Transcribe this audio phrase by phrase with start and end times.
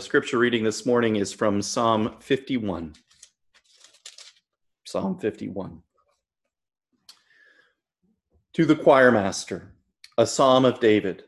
[0.00, 2.94] scripture reading this morning is from Psalm 51.
[4.86, 5.82] Psalm 51.
[8.54, 9.74] To the choir master,
[10.16, 11.24] a psalm of David,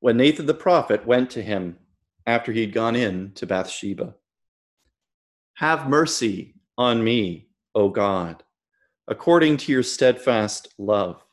[0.00, 1.78] when Nathan the prophet went to him
[2.26, 4.14] after he had gone in to Bathsheba.
[5.54, 8.42] Have mercy on me, O God,
[9.08, 11.24] according to your steadfast love.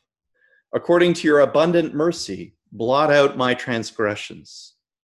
[0.72, 4.74] According to your abundant mercy, blot out my transgressions.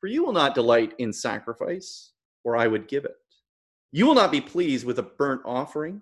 [0.00, 2.12] For you will not delight in sacrifice,
[2.44, 3.16] or I would give it.
[3.90, 6.00] You will not be pleased with a burnt offering.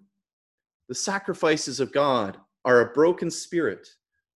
[0.88, 3.88] The sacrifices of God are a broken spirit,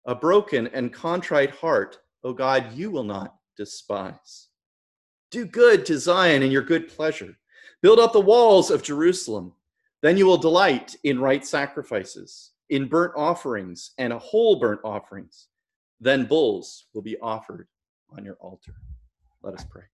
[0.06, 4.49] a broken and contrite heart, O God, you will not despise.
[5.31, 7.37] Do good to Zion in your good pleasure.
[7.82, 9.53] Build up the walls of Jerusalem.
[10.03, 15.49] Then you will delight in right sacrifices, in burnt offerings and a whole burnt offerings.
[16.00, 17.69] Then bulls will be offered
[18.16, 18.75] on your altar.
[19.42, 19.84] Let us pray.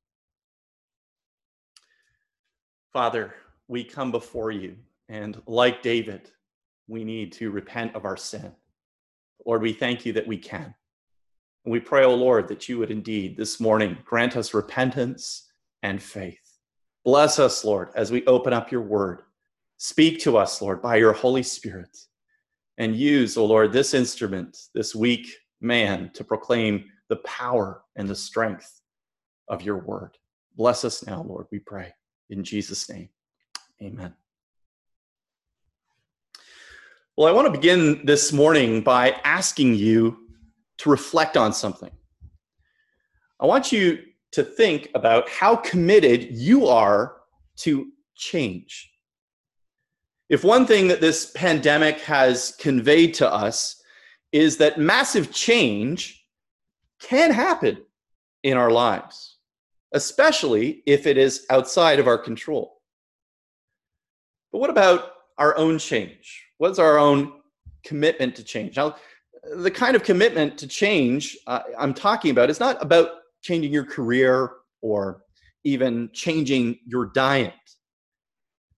[2.93, 3.35] Father,
[3.69, 4.77] we come before you,
[5.09, 6.31] and like David,
[6.89, 8.53] we need to repent of our sin.
[9.45, 10.75] Lord, we thank you that we can.
[11.65, 15.49] And we pray, O oh Lord, that you would indeed this morning grant us repentance
[15.83, 16.39] and faith.
[17.05, 19.23] Bless us, Lord, as we open up your word.
[19.77, 21.97] Speak to us, Lord, by your Holy Spirit.
[22.79, 25.29] And use, O oh Lord, this instrument, this weak
[25.61, 28.81] man, to proclaim the power and the strength
[29.49, 30.17] of your word.
[30.57, 31.93] Bless us now, Lord, we pray.
[32.31, 33.09] In Jesus' name,
[33.83, 34.15] amen.
[37.17, 40.19] Well, I want to begin this morning by asking you
[40.79, 41.91] to reflect on something.
[43.41, 44.03] I want you
[44.33, 47.17] to think about how committed you are
[47.59, 48.91] to change.
[50.29, 53.81] If one thing that this pandemic has conveyed to us
[54.33, 56.27] is that massive change
[57.01, 57.79] can happen
[58.43, 59.26] in our lives
[59.97, 62.83] especially if it is outside of our control.
[64.53, 66.45] But what about our own change?
[66.59, 67.33] What's our own
[67.83, 68.77] commitment to change?
[68.77, 68.97] Now,
[69.57, 73.09] the kind of commitment to change uh, I'm talking about is not about
[73.43, 74.51] changing your career
[74.83, 75.23] or
[75.65, 77.55] even changing your diet.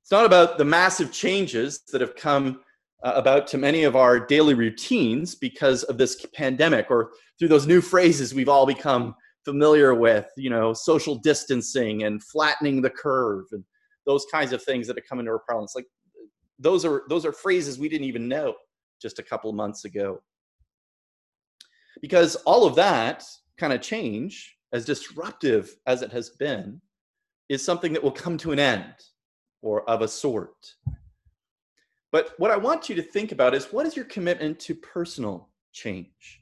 [0.03, 2.61] It's not about the massive changes that have come
[3.03, 7.67] uh, about to many of our daily routines because of this pandemic or through those
[7.67, 9.15] new phrases we've all become
[9.45, 13.65] familiar with, you know, social distancing and flattening the curve and
[14.07, 15.75] those kinds of things that have come into our parlance.
[15.75, 15.87] Like
[16.59, 18.55] those are those are phrases we didn't even know
[19.01, 20.21] just a couple months ago.
[22.01, 23.25] Because all of that
[23.57, 26.81] kind of change, as disruptive as it has been,
[27.49, 28.95] is something that will come to an end
[29.63, 30.75] or of a sort.
[32.11, 35.51] But what I want you to think about is what is your commitment to personal
[35.73, 36.38] change?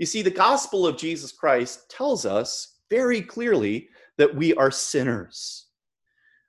[0.00, 5.66] You see, the gospel of Jesus Christ tells us very clearly that we are sinners.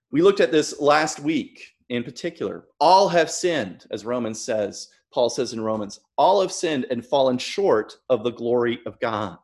[0.09, 2.63] We looked at this last week in particular.
[2.80, 7.38] All have sinned, as Romans says, Paul says in Romans, all have sinned and fallen
[7.38, 9.38] short of the glory of God.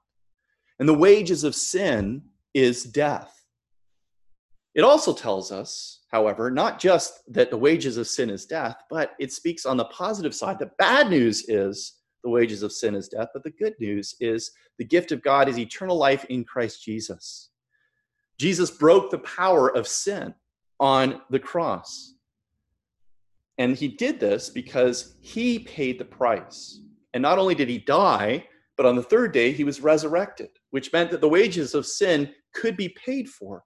[0.79, 2.21] And the wages of sin
[2.53, 3.43] is death.
[4.73, 9.15] It also tells us, however, not just that the wages of sin is death, but
[9.19, 10.59] it speaks on the positive side.
[10.59, 14.51] The bad news is the wages of sin is death, but the good news is
[14.77, 17.49] the gift of God is eternal life in Christ Jesus.
[18.39, 20.33] Jesus broke the power of sin,
[20.79, 22.13] on the cross.
[23.57, 26.79] And he did this because he paid the price.
[27.13, 30.93] And not only did he die, but on the third day he was resurrected, which
[30.93, 33.63] meant that the wages of sin could be paid for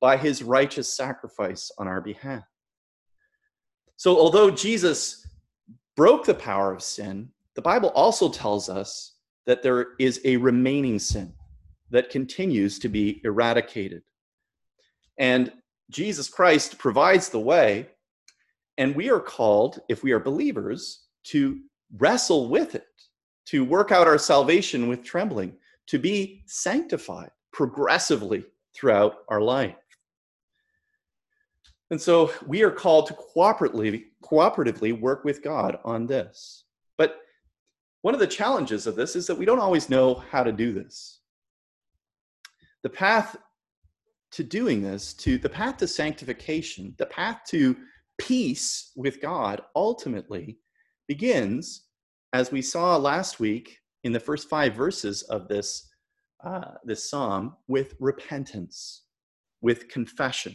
[0.00, 2.44] by his righteous sacrifice on our behalf.
[3.96, 5.26] So, although Jesus
[5.96, 9.14] broke the power of sin, the Bible also tells us
[9.46, 11.32] that there is a remaining sin
[11.90, 14.02] that continues to be eradicated.
[15.18, 15.52] And
[15.90, 17.88] Jesus Christ provides the way,
[18.78, 21.60] and we are called, if we are believers, to
[21.96, 22.88] wrestle with it,
[23.46, 25.54] to work out our salvation with trembling,
[25.86, 29.76] to be sanctified progressively throughout our life.
[31.90, 36.64] And so we are called to cooperatively, cooperatively work with God on this.
[36.96, 37.20] But
[38.04, 40.74] one of the challenges of this is that we don't always know how to do
[40.74, 41.20] this.
[42.82, 43.34] The path
[44.32, 47.74] to doing this, to the path to sanctification, the path to
[48.18, 50.58] peace with God ultimately
[51.08, 51.86] begins,
[52.34, 55.88] as we saw last week in the first five verses of this,
[56.44, 59.04] uh, this psalm, with repentance,
[59.62, 60.54] with confession.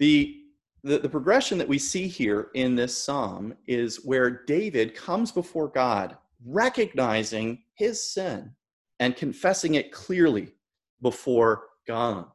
[0.00, 0.39] The,
[0.82, 5.68] the, the progression that we see here in this psalm is where David comes before
[5.68, 8.52] God, recognizing his sin
[8.98, 10.54] and confessing it clearly
[11.02, 12.26] before God.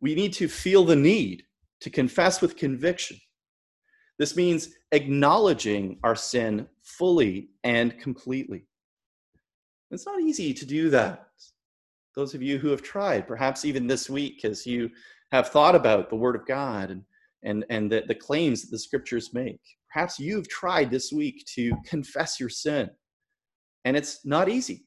[0.00, 1.44] We need to feel the need
[1.80, 3.18] to confess with conviction.
[4.18, 8.66] This means acknowledging our sin fully and completely.
[9.90, 11.28] It's not easy to do that.
[12.14, 14.90] Those of you who have tried, perhaps even this week, as you
[15.32, 17.04] have thought about the Word of God and,
[17.46, 19.60] and, and the, the claims that the scriptures make,
[19.90, 22.90] perhaps you've tried this week to confess your sin.
[23.84, 24.86] And it's not easy.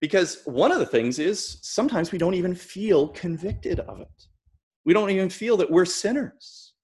[0.00, 4.26] Because one of the things is sometimes we don't even feel convicted of it.
[4.84, 6.74] We don't even feel that we're sinners.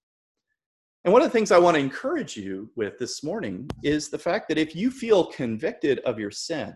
[1.05, 4.19] And one of the things I want to encourage you with this morning is the
[4.19, 6.75] fact that if you feel convicted of your sin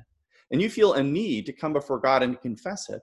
[0.51, 3.03] and you feel a need to come before God and confess it,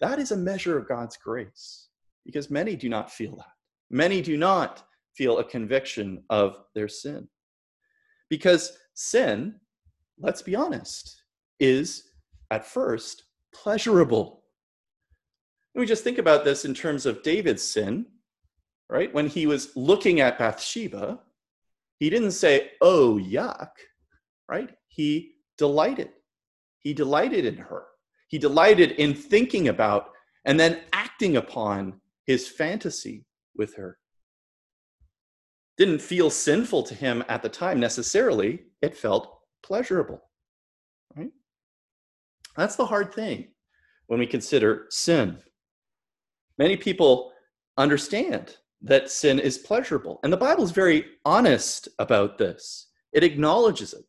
[0.00, 1.88] that is a measure of God's grace
[2.24, 3.57] because many do not feel that.
[3.90, 7.28] Many do not feel a conviction of their sin.
[8.28, 9.54] Because sin,
[10.18, 11.22] let's be honest,
[11.58, 12.04] is
[12.50, 13.24] at first
[13.54, 14.44] pleasurable.
[15.74, 18.06] We just think about this in terms of David's sin,
[18.90, 19.12] right?
[19.12, 21.20] When he was looking at Bathsheba,
[21.98, 23.70] he didn't say, oh, yuck,
[24.48, 24.70] right?
[24.88, 26.10] He delighted.
[26.80, 27.84] He delighted in her.
[28.28, 30.10] He delighted in thinking about
[30.44, 33.24] and then acting upon his fantasy
[33.58, 33.98] with her.
[35.76, 40.22] Didn't feel sinful to him at the time necessarily, it felt pleasurable.
[41.14, 41.30] Right?
[42.56, 43.48] That's the hard thing
[44.06, 45.38] when we consider sin.
[46.56, 47.32] Many people
[47.76, 52.88] understand that sin is pleasurable, and the Bible is very honest about this.
[53.12, 54.04] It acknowledges it.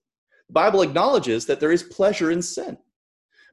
[0.48, 2.78] The Bible acknowledges that there is pleasure in sin.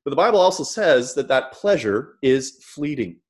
[0.04, 3.20] But the Bible also says that that pleasure is fleeting.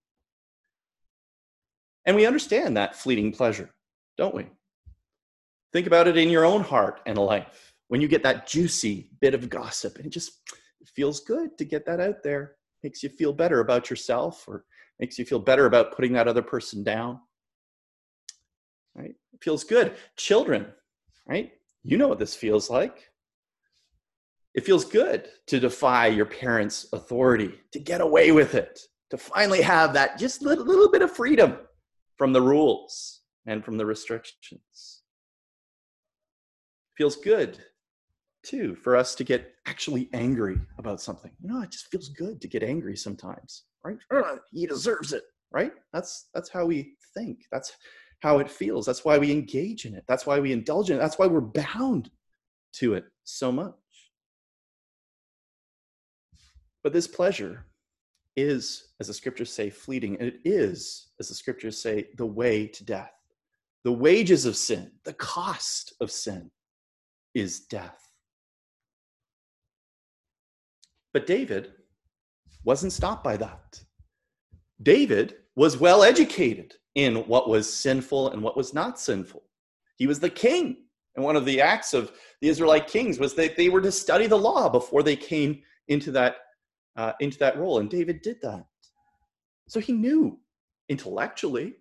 [2.07, 3.71] And we understand that fleeting pleasure,
[4.17, 4.47] don't we?
[5.73, 7.75] Think about it in your own heart and life.
[7.89, 10.41] When you get that juicy bit of gossip and it just
[10.95, 12.55] feels good to get that out there.
[12.83, 14.65] Makes you feel better about yourself or
[15.01, 17.21] makes you feel better about putting that other person down.
[18.95, 19.15] Right?
[19.33, 19.97] It feels good.
[20.17, 20.67] Children,
[21.27, 21.53] right?
[21.83, 23.11] You know what this feels like.
[24.55, 28.81] It feels good to defy your parents' authority, to get away with it,
[29.11, 31.59] to finally have that just little, little bit of freedom
[32.17, 35.03] from the rules and from the restrictions.
[36.97, 37.59] Feels good
[38.43, 41.33] too for us to get actually angry about something.
[41.41, 43.99] You know, it just feels good to get angry sometimes, right?
[44.53, 45.73] he deserves it, right?
[45.93, 47.41] That's that's how we think.
[47.53, 47.73] That's
[48.21, 48.87] how it feels.
[48.87, 50.05] That's why we engage in it.
[50.09, 51.01] That's why we indulge in it.
[51.01, 52.11] That's why we're bound
[52.75, 53.75] to it so much.
[56.83, 57.67] But this pleasure
[58.37, 60.17] is, as the scriptures say, fleeting.
[60.21, 63.13] And it is, as the scriptures say, the way to death.
[63.85, 66.51] The wages of sin, the cost of sin
[67.35, 68.11] is death.
[71.13, 71.73] But David
[72.65, 73.81] wasn't stopped by that.
[74.83, 79.43] David was well educated in what was sinful and what was not sinful.
[79.97, 80.79] He was the king.
[81.15, 84.27] And one of the acts of the Israelite kings was that they were to study
[84.27, 86.37] the law before they came into that,
[86.97, 87.79] uh, into that role.
[87.79, 88.67] And David did that.
[89.69, 90.39] So he knew
[90.89, 91.75] intellectually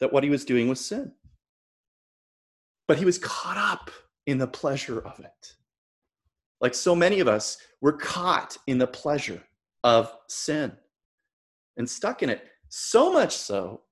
[0.00, 1.12] that what he was doing was sin.
[2.88, 3.90] But he was caught up
[4.26, 5.54] in the pleasure of it.
[6.60, 9.42] Like so many of us, we're caught in the pleasure
[9.84, 10.72] of sin
[11.76, 13.82] and stuck in it So much so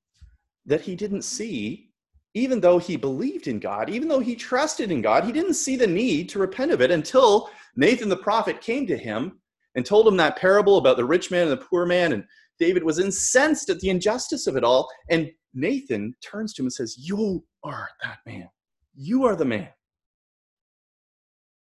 [0.66, 1.90] that he didn't see,
[2.34, 5.76] even though he believed in God, even though he trusted in God, he didn't see
[5.76, 9.40] the need to repent of it until Nathan the prophet came to him
[9.74, 12.12] and told him that parable about the rich man and the poor man.
[12.12, 12.24] And
[12.58, 14.88] David was incensed at the injustice of it all.
[15.10, 18.48] And Nathan turns to him and says, You are that man.
[18.94, 19.68] You are the man.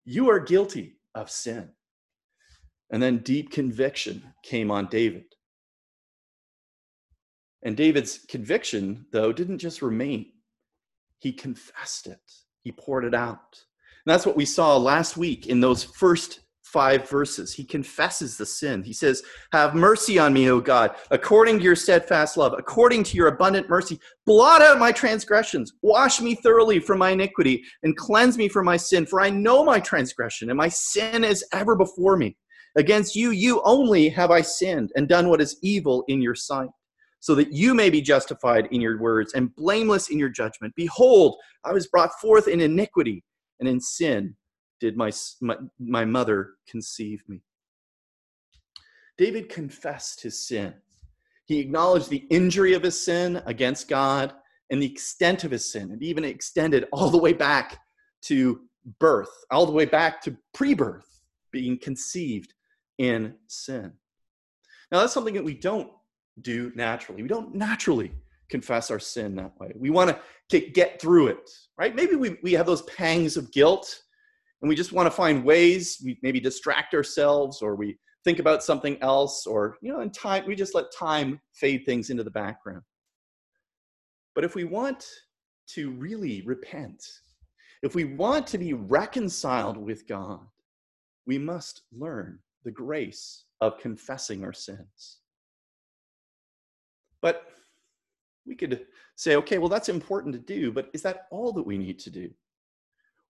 [0.05, 1.69] You are guilty of sin.
[2.91, 5.23] And then deep conviction came on David.
[7.63, 10.25] And David's conviction, though, didn't just remain,
[11.19, 12.19] he confessed it,
[12.63, 13.63] he poured it out.
[14.05, 16.39] And that's what we saw last week in those first
[16.71, 17.53] five verses.
[17.53, 18.83] He confesses the sin.
[18.83, 23.17] He says, Have mercy on me, O God, according to your steadfast love, according to
[23.17, 23.99] your abundant mercy.
[24.25, 25.73] Blot out my transgressions.
[25.81, 29.05] Wash me thoroughly from my iniquity and cleanse me from my sin.
[29.05, 32.37] For I know my transgression, and my sin is ever before me.
[32.77, 36.69] Against you, you only have I sinned and done what is evil in your sight,
[37.19, 40.73] so that you may be justified in your words and blameless in your judgment.
[40.77, 41.35] Behold,
[41.65, 43.23] I was brought forth in iniquity,
[43.59, 44.35] and in sin
[44.81, 47.41] did my, my, my mother conceive me.
[49.17, 50.73] David confessed his sin.
[51.45, 54.33] He acknowledged the injury of his sin against God
[54.71, 57.77] and the extent of his sin, and even extended all the way back
[58.23, 58.61] to
[58.99, 61.21] birth, all the way back to pre birth,
[61.51, 62.53] being conceived
[62.97, 63.91] in sin.
[64.91, 65.91] Now, that's something that we don't
[66.41, 67.21] do naturally.
[67.21, 68.13] We don't naturally
[68.49, 69.73] confess our sin that way.
[69.75, 70.17] We want
[70.49, 71.95] to get through it, right?
[71.95, 74.01] Maybe we, we have those pangs of guilt
[74.61, 78.63] and we just want to find ways we maybe distract ourselves or we think about
[78.63, 82.31] something else or you know in time we just let time fade things into the
[82.31, 82.83] background.
[84.35, 85.05] But if we want
[85.69, 87.03] to really repent
[87.81, 90.41] if we want to be reconciled with god
[91.25, 95.19] we must learn the grace of confessing our sins.
[97.21, 97.47] But
[98.45, 101.77] we could say okay well that's important to do but is that all that we
[101.77, 102.29] need to do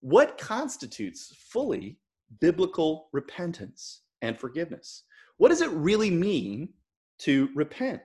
[0.01, 1.97] what constitutes fully
[2.39, 5.03] biblical repentance and forgiveness?
[5.37, 6.69] What does it really mean
[7.19, 8.01] to repent?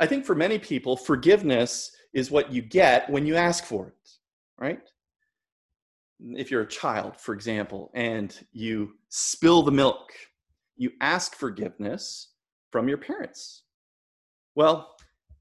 [0.00, 4.10] I think for many people, forgiveness is what you get when you ask for it,
[4.58, 4.80] right?
[6.20, 10.10] If you're a child, for example, and you spill the milk,
[10.76, 12.32] you ask forgiveness
[12.70, 13.62] from your parents.
[14.54, 14.93] Well,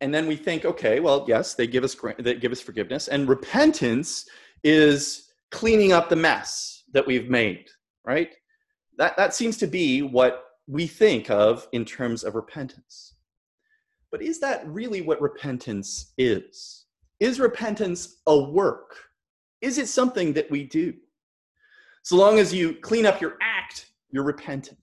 [0.03, 3.29] and then we think, okay, well, yes, they give us they give us forgiveness, and
[3.29, 4.25] repentance
[4.62, 7.67] is cleaning up the mess that we've made,
[8.05, 8.31] right?
[8.98, 13.13] That that seems to be what we think of in terms of repentance.
[14.12, 16.86] But is that really what repentance is?
[17.22, 18.98] Is repentance a work?
[19.62, 20.93] Is it something that we do?
[22.03, 24.77] So long as you clean up your act, you're repentant.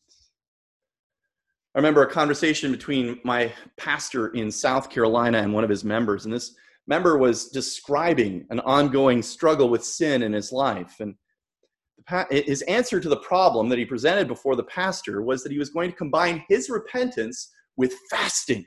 [1.75, 6.25] I remember a conversation between my pastor in South Carolina and one of his members,
[6.25, 6.55] and this
[6.89, 10.97] member was describing an ongoing struggle with sin in his life.
[10.99, 11.15] And
[12.31, 15.71] his answer to the problem that he presented before the pastor was that he was
[15.71, 18.67] going to combine his repentance with fasting.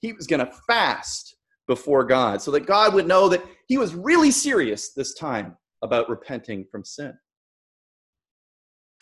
[0.00, 3.94] He was going to fast before God so that God would know that he was
[3.94, 7.14] really serious this time about repenting from sin.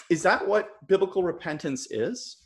[0.08, 2.36] Is that what biblical repentance is?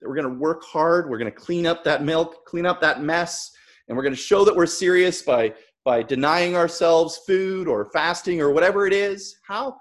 [0.00, 2.80] That we're going to work hard, we're going to clean up that milk, clean up
[2.80, 3.50] that mess,
[3.88, 5.52] and we're going to show that we're serious by
[5.84, 9.36] by denying ourselves food or fasting or whatever it is.
[9.46, 9.76] How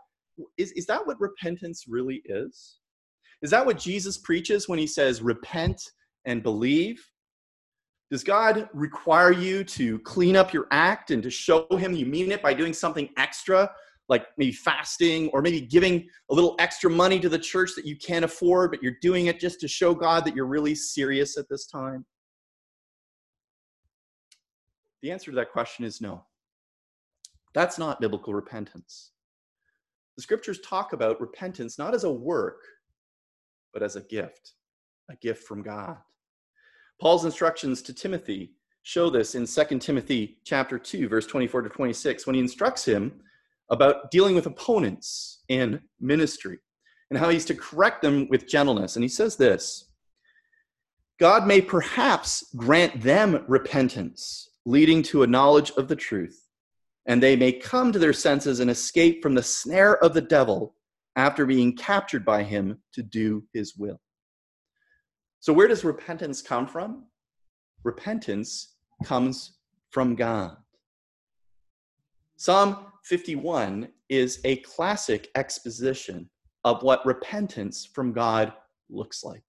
[0.56, 2.78] is, is that what repentance really is?
[3.42, 5.82] Is that what Jesus preaches when he says repent
[6.26, 7.04] and believe?
[8.12, 12.32] Does God require you to clean up your act and to show him you mean
[12.32, 13.72] it by doing something extra
[14.08, 17.96] like maybe fasting or maybe giving a little extra money to the church that you
[17.98, 21.50] can't afford, but you're doing it just to show God that you're really serious at
[21.50, 22.06] this time?
[25.02, 26.26] The answer to that question is no.
[27.54, 29.12] That's not biblical repentance.
[30.18, 32.62] The scriptures talk about repentance not as a work,
[33.74, 34.54] but as a gift,
[35.10, 35.98] a gift from God.
[37.02, 42.28] Paul's instructions to Timothy show this in 2 Timothy chapter 2 verse 24 to 26
[42.28, 43.12] when he instructs him
[43.70, 46.60] about dealing with opponents in ministry
[47.10, 48.96] and how he's to correct them with gentleness.
[48.96, 49.90] And he says this
[51.20, 56.48] God may perhaps grant them repentance, leading to a knowledge of the truth,
[57.06, 60.76] and they may come to their senses and escape from the snare of the devil
[61.16, 64.00] after being captured by him to do his will.
[65.40, 67.06] So, where does repentance come from?
[67.84, 69.54] Repentance comes
[69.92, 70.58] from God.
[72.36, 76.28] Psalm 51 is a classic exposition
[76.64, 78.52] of what repentance from God
[78.90, 79.44] looks like.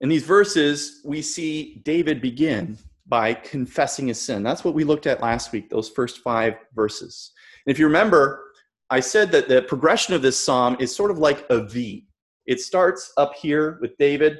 [0.00, 4.42] In these verses, we see David begin by confessing his sin.
[4.42, 7.32] That's what we looked at last week, those first five verses.
[7.66, 8.44] And if you remember,
[8.88, 12.06] I said that the progression of this psalm is sort of like a V.
[12.46, 14.38] It starts up here with David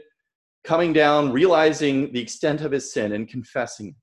[0.65, 3.95] coming down, realizing the extent of his sin and confessing it.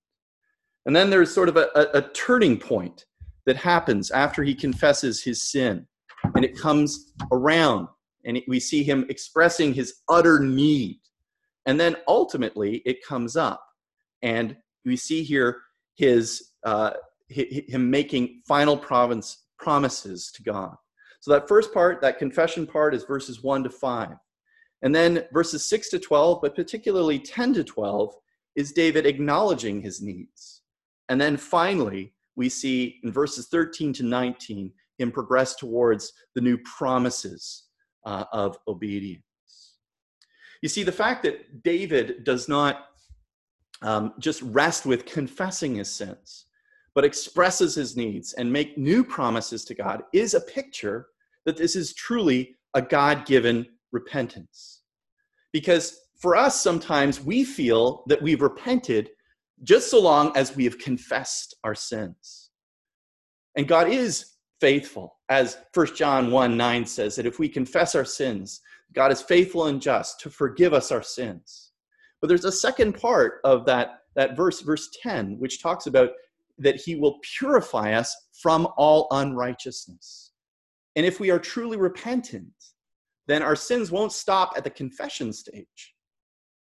[0.86, 3.07] And then there's sort of a, a, a turning point
[3.48, 5.88] that happens after he confesses his sin.
[6.36, 7.88] And it comes around,
[8.26, 11.00] and we see him expressing his utter need.
[11.66, 13.66] And then ultimately, it comes up.
[14.22, 15.62] And we see here
[15.96, 16.92] his, uh,
[17.30, 20.76] him making final province, promises to God.
[21.22, 24.10] So that first part, that confession part, is verses 1 to 5.
[24.82, 28.14] And then verses 6 to 12, but particularly 10 to 12,
[28.56, 30.62] is David acknowledging his needs.
[31.10, 36.58] And then finally, we see in verses 13 to 19 him progress towards the new
[36.60, 37.64] promises
[38.06, 39.24] uh, of obedience.
[40.62, 42.86] You see, the fact that David does not
[43.82, 46.46] um, just rest with confessing his sins,
[46.96, 51.08] but expresses his needs and make new promises to God is a picture
[51.46, 54.82] that this is truly a God given repentance.
[55.54, 59.12] Because for us, sometimes we feel that we've repented
[59.64, 62.52] just so long as we have confessed our sins.
[63.56, 68.06] And God is faithful, as 1 John 1 9 says, that if we confess our
[68.06, 68.62] sins,
[68.94, 71.72] God is faithful and just to forgive us our sins.
[72.22, 76.12] But there's a second part of that, that verse, verse 10, which talks about
[76.58, 80.32] that he will purify us from all unrighteousness.
[80.96, 82.52] And if we are truly repentant,
[83.28, 85.94] then our sins won't stop at the confession stage,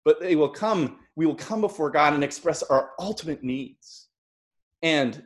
[0.05, 4.07] but they will come, we will come before God and express our ultimate needs.
[4.81, 5.25] And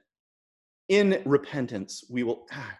[0.89, 2.79] in repentance, we will act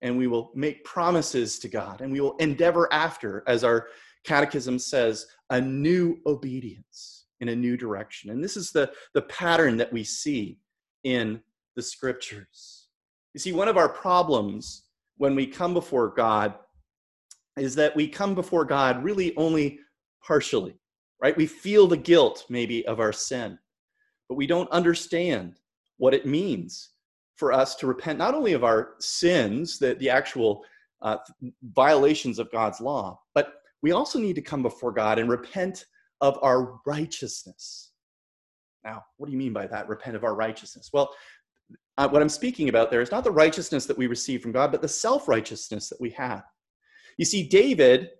[0.00, 3.88] and we will make promises to God and we will endeavor after, as our
[4.24, 8.30] catechism says, a new obedience in a new direction.
[8.30, 10.58] And this is the, the pattern that we see
[11.04, 11.40] in
[11.76, 12.86] the scriptures.
[13.34, 14.84] You see, one of our problems
[15.16, 16.54] when we come before God
[17.56, 19.80] is that we come before God really only
[20.24, 20.74] partially,
[21.22, 21.36] right?
[21.36, 23.58] We feel the guilt maybe of our sin,
[24.28, 25.54] but we don't understand
[25.98, 26.90] what it means
[27.36, 30.64] for us to repent not only of our sins, the, the actual
[31.00, 31.18] uh,
[31.74, 35.86] violations of God's law, but we also need to come before God and repent
[36.20, 37.92] of our righteousness.
[38.84, 39.88] Now, what do you mean by that?
[39.88, 40.90] Repent of our righteousness?
[40.92, 41.14] Well,
[41.98, 44.72] uh, what I'm speaking about there is not the righteousness that we receive from God,
[44.72, 46.42] but the self righteousness that we have.
[47.18, 48.10] You see, David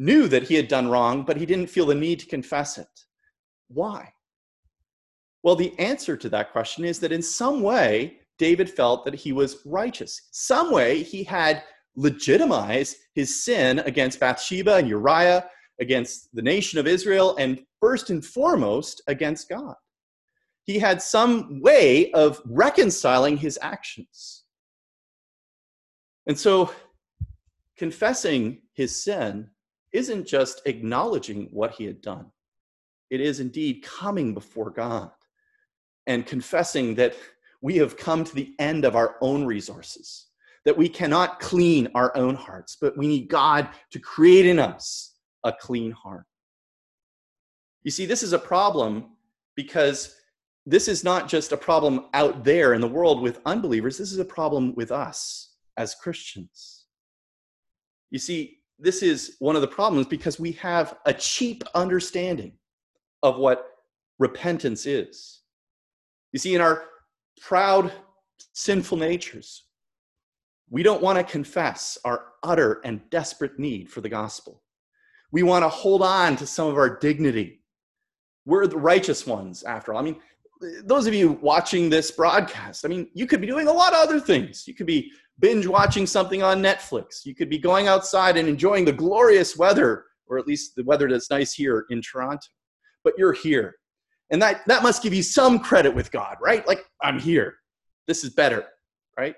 [0.00, 2.88] knew that he had done wrong, but he didn't feel the need to confess it.
[3.68, 4.14] Why?
[5.42, 9.32] Well, the answer to that question is that in some way, David felt that he
[9.32, 10.28] was righteous.
[10.30, 11.62] Some way he had
[11.96, 15.44] legitimized his sin against Bathsheba and Uriah,
[15.80, 19.74] against the nation of Israel, and first and foremost against God.
[20.64, 24.44] He had some way of reconciling his actions.
[26.26, 26.72] And so
[27.76, 29.50] confessing his sin
[29.92, 32.26] isn't just acknowledging what he had done,
[33.10, 35.10] it is indeed coming before God
[36.06, 37.16] and confessing that
[37.60, 40.26] we have come to the end of our own resources,
[40.64, 45.14] that we cannot clean our own hearts, but we need God to create in us
[45.44, 46.26] a clean heart.
[47.82, 49.10] You see, this is a problem
[49.56, 50.14] because
[50.66, 54.18] this is not just a problem out there in the world with unbelievers, this is
[54.18, 56.86] a problem with us as Christians.
[58.10, 62.52] You see, this is one of the problems because we have a cheap understanding
[63.22, 63.66] of what
[64.18, 65.40] repentance is.
[66.32, 66.84] You see, in our
[67.40, 67.92] proud,
[68.52, 69.64] sinful natures,
[70.70, 74.62] we don't want to confess our utter and desperate need for the gospel.
[75.32, 77.62] We want to hold on to some of our dignity.
[78.46, 80.00] We're the righteous ones, after all.
[80.00, 80.16] I mean,
[80.84, 83.98] those of you watching this broadcast, I mean, you could be doing a lot of
[83.98, 84.66] other things.
[84.66, 87.24] You could be binge watching something on Netflix.
[87.24, 91.10] You could be going outside and enjoying the glorious weather, or at least the weather
[91.10, 92.46] that's nice here in Toronto.
[93.02, 93.76] But you're here.
[94.30, 96.66] And that, that must give you some credit with God, right?
[96.66, 97.56] Like, I'm here.
[98.06, 98.64] This is better,
[99.18, 99.34] right?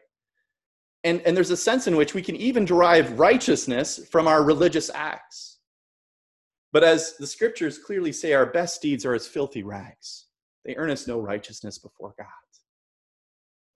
[1.04, 4.90] And, and there's a sense in which we can even derive righteousness from our religious
[4.94, 5.58] acts.
[6.72, 10.26] But as the scriptures clearly say, our best deeds are as filthy rags.
[10.64, 12.26] They earn us no righteousness before God.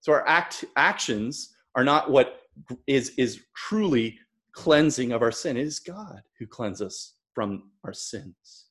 [0.01, 2.41] So our act, actions are not what
[2.87, 4.19] is, is truly
[4.53, 5.57] cleansing of our sin.
[5.57, 8.65] It is God who cleanses us from our sins.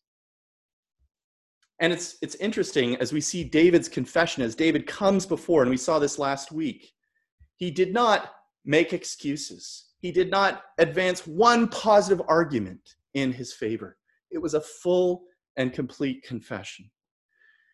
[1.80, 5.78] And it's, it's interesting as we see David's confession, as David comes before, and we
[5.78, 6.92] saw this last week,
[7.58, 8.32] he did not
[8.66, 9.92] make excuses.
[10.00, 13.98] He did not advance one positive argument in his favor.
[14.32, 15.24] It was a full
[15.58, 16.90] and complete confession.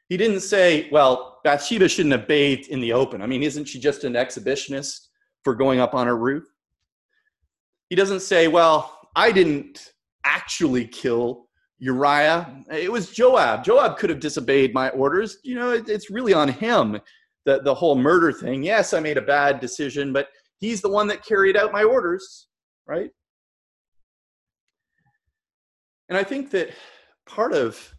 [0.10, 3.22] He didn't say, well, Bathsheba shouldn't have bathed in the open.
[3.22, 5.08] I mean, isn't she just an exhibitionist
[5.44, 6.46] for going up on her roof?
[7.90, 11.48] He doesn't say, well, I didn't actually kill
[11.80, 12.64] Uriah.
[12.72, 13.64] It was Joab.
[13.64, 15.38] Joab could have disobeyed my orders.
[15.44, 17.00] You know, it, it's really on him,
[17.46, 18.64] the, the whole murder thing.
[18.64, 22.48] Yes, I made a bad decision, but he's the one that carried out my orders,
[22.86, 23.10] right?
[26.08, 26.70] And I think that
[27.26, 27.94] part of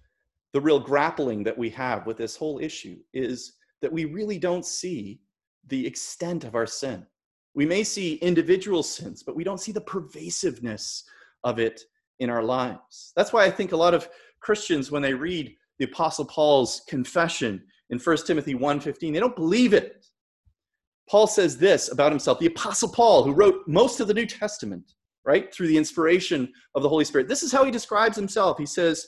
[0.52, 4.66] the real grappling that we have with this whole issue is that we really don't
[4.66, 5.20] see
[5.68, 7.06] the extent of our sin.
[7.54, 11.04] We may see individual sins, but we don't see the pervasiveness
[11.44, 11.82] of it
[12.18, 13.12] in our lives.
[13.16, 14.08] That's why I think a lot of
[14.40, 19.74] Christians, when they read the Apostle Paul's confession in 1 Timothy 1:15, they don't believe
[19.74, 20.06] it.
[21.10, 22.38] Paul says this about himself.
[22.38, 26.82] The Apostle Paul, who wrote most of the New Testament, right, through the inspiration of
[26.82, 28.56] the Holy Spirit, this is how he describes himself.
[28.58, 29.06] He says,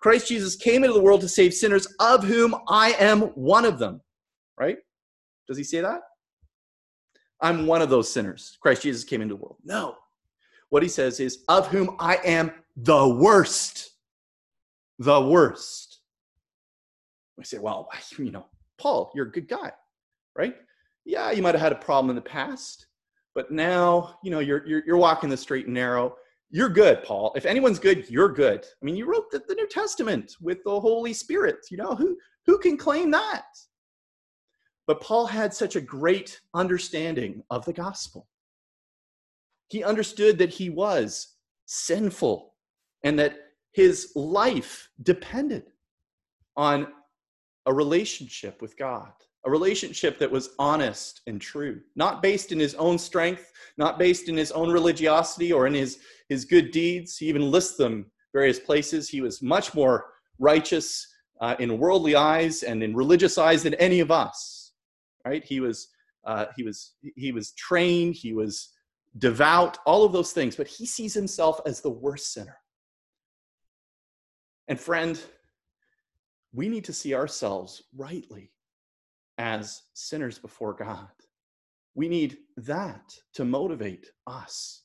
[0.00, 3.78] Christ Jesus came into the world to save sinners, of whom I am one of
[3.78, 4.00] them.
[4.58, 4.78] Right?
[5.46, 6.00] Does he say that?
[7.44, 8.58] I'm one of those sinners.
[8.60, 9.58] Christ Jesus came into the world.
[9.64, 9.96] No.
[10.70, 13.90] What he says is, of whom I am the worst.
[14.98, 16.00] The worst.
[17.38, 18.46] We say, well, you know,
[18.78, 19.70] Paul, you're a good guy,
[20.34, 20.56] right?
[21.04, 22.86] Yeah, you might have had a problem in the past,
[23.34, 26.16] but now, you know, you're, you're, you're walking the straight and narrow
[26.54, 27.32] you're good, Paul.
[27.34, 28.64] If anyone's good, you're good.
[28.64, 31.56] I mean, you wrote the, the New Testament with the Holy Spirit.
[31.68, 33.46] You know, who, who can claim that?
[34.86, 38.28] But Paul had such a great understanding of the gospel.
[39.68, 41.34] He understood that he was
[41.66, 42.54] sinful
[43.02, 43.36] and that
[43.72, 45.64] his life depended
[46.56, 46.88] on
[47.66, 49.12] a relationship with God
[49.44, 54.28] a relationship that was honest and true, not based in his own strength, not based
[54.28, 57.18] in his own religiosity or in his, his good deeds.
[57.18, 59.08] He even lists them various places.
[59.08, 60.06] He was much more
[60.38, 61.06] righteous
[61.40, 64.63] uh, in worldly eyes and in religious eyes than any of us.
[65.24, 65.44] Right?
[65.44, 65.88] He was
[66.24, 68.14] uh, he was he was trained.
[68.14, 68.72] He was
[69.18, 69.78] devout.
[69.86, 72.56] All of those things, but he sees himself as the worst sinner.
[74.68, 75.20] And friend,
[76.52, 78.52] we need to see ourselves rightly
[79.38, 81.08] as sinners before God.
[81.94, 84.82] We need that to motivate us,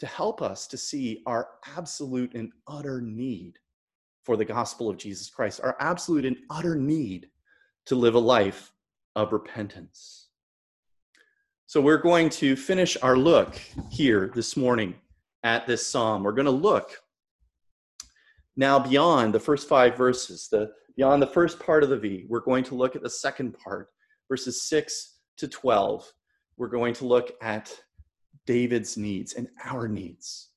[0.00, 3.58] to help us to see our absolute and utter need
[4.24, 7.28] for the gospel of Jesus Christ, our absolute and utter need
[7.86, 8.72] to live a life
[9.16, 10.28] of repentance.
[11.66, 13.56] So, we're going to finish our look
[13.90, 14.94] here this morning
[15.42, 16.22] at this psalm.
[16.22, 16.98] We're going to look
[18.56, 22.40] now beyond the first five verses, the Beyond the first part of the V, we're
[22.40, 23.88] going to look at the second part,
[24.28, 26.12] verses 6 to 12.
[26.56, 27.76] We're going to look at
[28.46, 30.50] David's needs and our needs.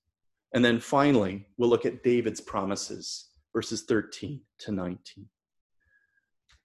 [0.54, 5.26] And then finally, we'll look at David's promises, verses 13 to 19.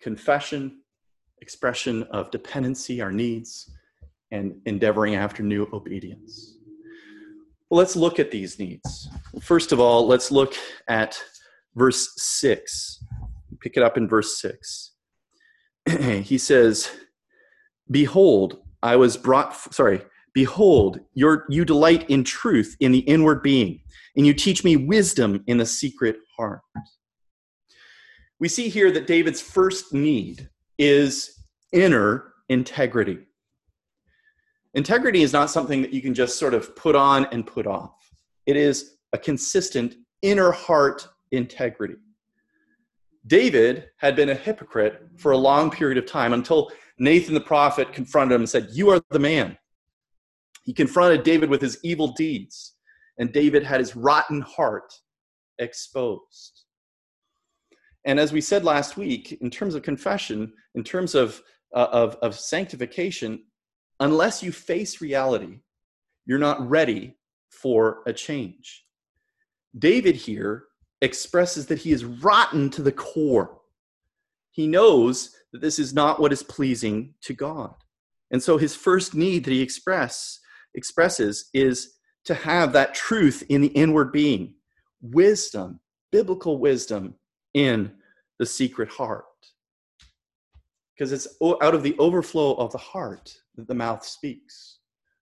[0.01, 0.82] Confession,
[1.43, 3.71] expression of dependency, our needs,
[4.31, 6.57] and endeavoring after new obedience.
[7.69, 9.09] Well, let's look at these needs.
[9.43, 10.55] First of all, let's look
[10.89, 11.23] at
[11.75, 13.03] verse 6
[13.63, 14.93] pick it up in verse 6.
[16.23, 16.91] he says,
[17.91, 20.03] Behold, I was brought, sorry,
[20.35, 23.81] behold, your, you delight in truth in the inward being,
[24.17, 26.61] and you teach me wisdom in the secret heart.
[28.41, 33.19] We see here that David's first need is inner integrity.
[34.75, 38.11] Integrity is not something that you can just sort of put on and put off.
[38.47, 41.97] It is a consistent inner heart integrity.
[43.27, 47.93] David had been a hypocrite for a long period of time until Nathan the prophet
[47.93, 49.57] confronted him and said, You are the man.
[50.65, 52.75] He confronted David with his evil deeds,
[53.19, 54.93] and David had his rotten heart
[55.59, 56.62] exposed.
[58.05, 61.41] And as we said last week, in terms of confession, in terms of,
[61.75, 63.45] uh, of, of sanctification,
[64.01, 65.61] unless you face reality,
[66.27, 67.17] you're not ready
[67.51, 68.85] for a change.
[69.79, 70.65] David here
[71.01, 73.61] expresses that he is rotten to the core.
[74.51, 77.75] He knows that this is not what is pleasing to God.
[78.31, 80.41] And so his first need that he express,
[80.75, 84.55] expresses is to have that truth in the inward being,
[85.01, 87.15] wisdom, biblical wisdom
[87.55, 87.93] in
[88.38, 89.25] the secret heart.
[90.95, 91.29] Because it's
[91.62, 94.79] out of the overflow of the heart that the mouth speaks.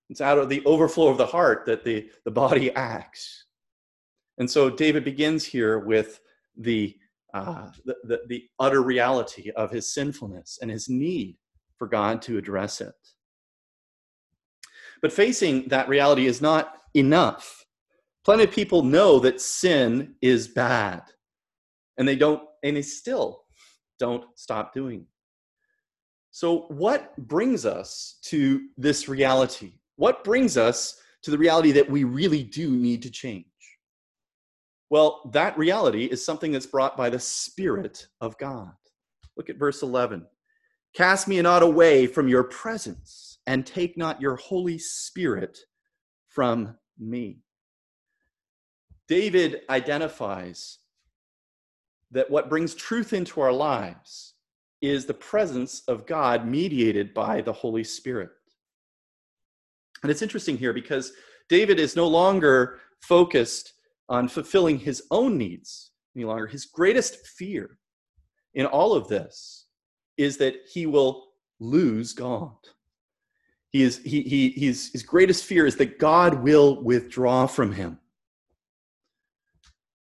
[0.09, 3.45] It's out of the overflow of the heart that the, the body acts.
[4.38, 6.21] And so David begins here with
[6.57, 6.97] the,
[7.35, 11.37] uh, the, the, the utter reality of his sinfulness and his need
[11.77, 12.95] for God to address it.
[15.03, 17.64] But facing that reality is not enough.
[18.25, 21.03] Plenty of people know that sin is bad.
[22.01, 23.45] And they don't, and they still
[24.01, 25.07] don't stop doing.
[26.33, 29.75] So, what brings us to this reality?
[29.97, 33.45] What brings us to the reality that we really do need to change?
[34.89, 38.73] Well, that reality is something that's brought by the Spirit of God.
[39.37, 40.27] Look at verse 11.
[40.95, 45.59] Cast me not away from your presence, and take not your Holy Spirit
[46.29, 47.43] from me.
[49.07, 50.79] David identifies
[52.11, 54.35] that what brings truth into our lives
[54.83, 58.31] is the presence of God mediated by the Holy Spirit.
[60.03, 61.12] And it's interesting here because
[61.49, 63.75] David is no longer focused
[64.09, 66.46] on fulfilling his own needs any longer.
[66.46, 67.79] His greatest fear
[68.55, 69.66] in all of this
[70.16, 71.29] is that he will
[71.61, 72.57] lose God.
[73.70, 77.99] He is, he, he, he's, his greatest fear is that God will withdraw from him.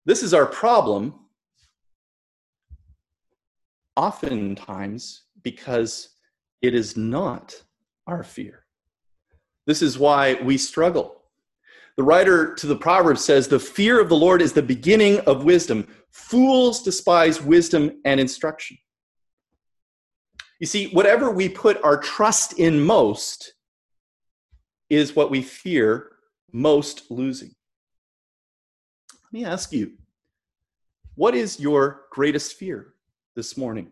[0.04, 1.14] This is our problem,
[3.98, 6.11] oftentimes because
[6.62, 7.61] it is not
[8.06, 8.64] our fear.
[9.66, 11.16] This is why we struggle.
[11.96, 15.42] The writer to the Proverbs says, The fear of the Lord is the beginning of
[15.42, 15.88] wisdom.
[16.12, 18.78] Fools despise wisdom and instruction.
[20.61, 23.54] You see, whatever we put our trust in most
[24.88, 26.12] is what we fear
[26.52, 27.56] most losing.
[29.24, 29.94] Let me ask you,
[31.16, 32.94] what is your greatest fear
[33.38, 33.87] this morning?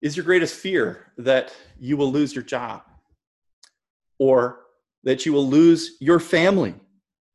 [0.00, 2.80] Is your greatest fear that you will lose your job
[4.18, 4.60] or
[5.02, 6.74] that you will lose your family,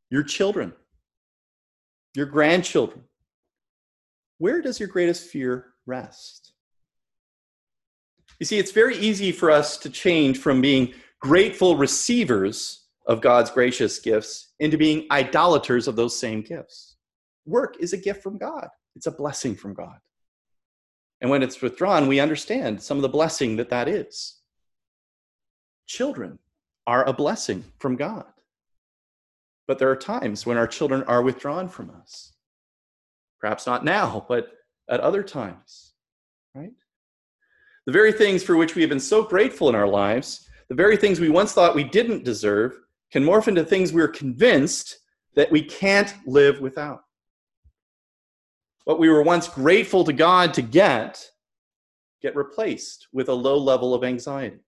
[0.09, 0.73] your children,
[2.15, 3.03] your grandchildren?
[4.39, 6.53] Where does your greatest fear rest?
[8.39, 13.51] You see, it's very easy for us to change from being grateful receivers of God's
[13.51, 16.95] gracious gifts into being idolaters of those same gifts.
[17.45, 19.97] Work is a gift from God, it's a blessing from God.
[21.21, 24.39] And when it's withdrawn, we understand some of the blessing that that is.
[25.85, 26.39] Children
[26.87, 28.25] are a blessing from God.
[29.67, 32.33] But there are times when our children are withdrawn from us.
[33.39, 34.51] Perhaps not now, but
[34.89, 35.93] at other times,
[36.55, 36.71] right?
[37.85, 40.97] The very things for which we have been so grateful in our lives, the very
[40.97, 42.77] things we once thought we didn't deserve,
[43.11, 44.99] can morph into things we're convinced
[45.35, 47.03] that we can't live without.
[48.89, 51.23] What we were once grateful to God to get,
[52.23, 54.61] get replaced with a low level of anxiety.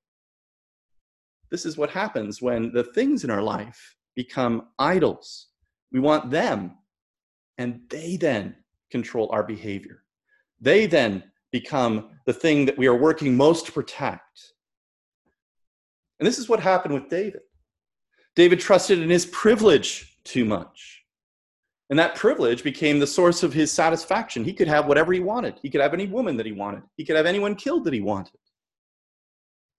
[1.49, 5.47] This is what happens when the things in our life become idols.
[5.91, 6.77] We want them,
[7.57, 8.57] and they then
[8.91, 10.03] control our behavior.
[10.59, 14.53] They then become the thing that we are working most to protect.
[16.19, 17.41] And this is what happened with David.
[18.35, 21.00] David trusted in his privilege too much.
[21.91, 24.43] And that privilege became the source of his satisfaction.
[24.43, 25.59] He could have whatever he wanted.
[25.61, 26.81] He could have any woman that he wanted.
[26.97, 28.39] He could have anyone killed that he wanted.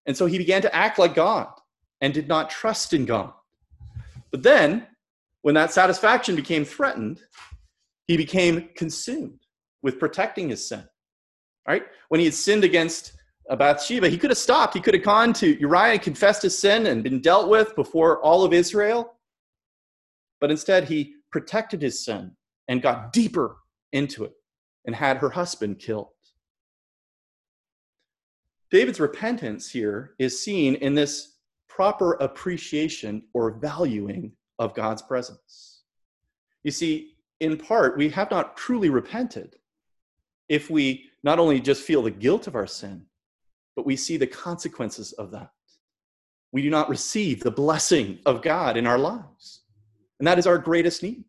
[0.05, 1.49] And so he began to act like God
[1.99, 3.33] and did not trust in God.
[4.31, 4.87] But then,
[5.41, 7.19] when that satisfaction became threatened,
[8.07, 9.39] he became consumed
[9.81, 10.87] with protecting his sin
[11.67, 11.83] right?
[12.09, 13.13] When he had sinned against
[13.49, 14.73] uh, Bathsheba, he could have stopped.
[14.73, 18.19] He could have gone to Uriah and confessed his sin and been dealt with before
[18.21, 19.13] all of Israel.
[20.39, 22.31] But instead, he protected his sin
[22.69, 23.57] and got deeper
[23.91, 24.33] into it
[24.85, 26.09] and had her husband killed.
[28.69, 35.81] David's repentance here is seen in this proper appreciation or valuing of God's presence.
[36.63, 39.55] You see, in part, we have not truly repented
[40.49, 43.05] if we not only just feel the guilt of our sin,
[43.75, 45.49] but we see the consequences of that.
[46.51, 49.62] We do not receive the blessing of God in our lives.
[50.23, 51.25] And that is our greatest need,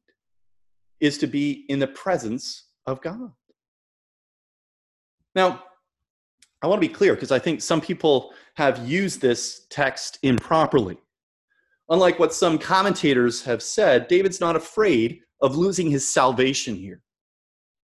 [1.00, 3.33] is to be in the presence of God.
[5.35, 5.64] Now,
[6.62, 10.96] I want to be clear because I think some people have used this text improperly.
[11.88, 17.02] Unlike what some commentators have said, David's not afraid of losing his salvation here.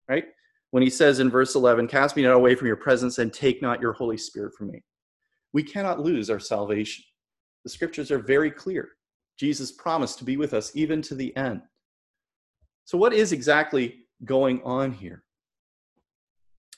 [0.09, 0.25] Right?
[0.71, 3.61] when he says in verse 11, Cast me not away from your presence and take
[3.61, 4.83] not your Holy Spirit from me.
[5.53, 7.05] We cannot lose our salvation.
[7.63, 8.89] The scriptures are very clear.
[9.39, 11.63] Jesus promised to be with us even to the end.
[12.85, 15.25] So, what is exactly going on here?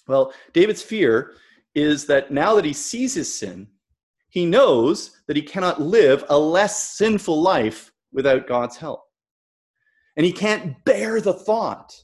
[0.07, 1.35] Well, David's fear
[1.75, 3.69] is that now that he sees his sin,
[4.29, 9.03] he knows that he cannot live a less sinful life without God's help.
[10.17, 11.95] And he can't bear the thought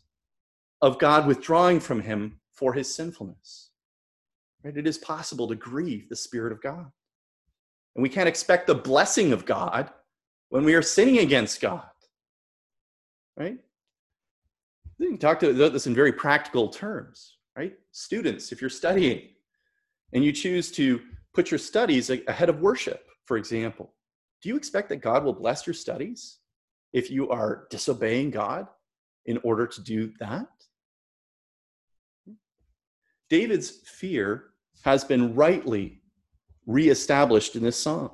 [0.83, 3.71] of God withdrawing from him for his sinfulness.
[4.63, 4.77] Right?
[4.77, 6.91] It is possible to grieve the Spirit of God.
[7.95, 9.91] And we can't expect the blessing of God
[10.53, 11.89] when we are sinning against God.
[13.39, 13.57] Right?
[14.99, 17.73] You can talk about this in very practical terms, right?
[17.93, 19.31] Students, if you're studying
[20.13, 21.01] and you choose to
[21.33, 23.95] put your studies ahead of worship, for example,
[24.43, 26.41] do you expect that God will bless your studies
[26.93, 28.67] if you are disobeying God
[29.25, 30.49] in order to do that?
[33.31, 34.51] David's fear
[34.83, 36.03] has been rightly
[36.67, 38.11] reestablished in this psalm.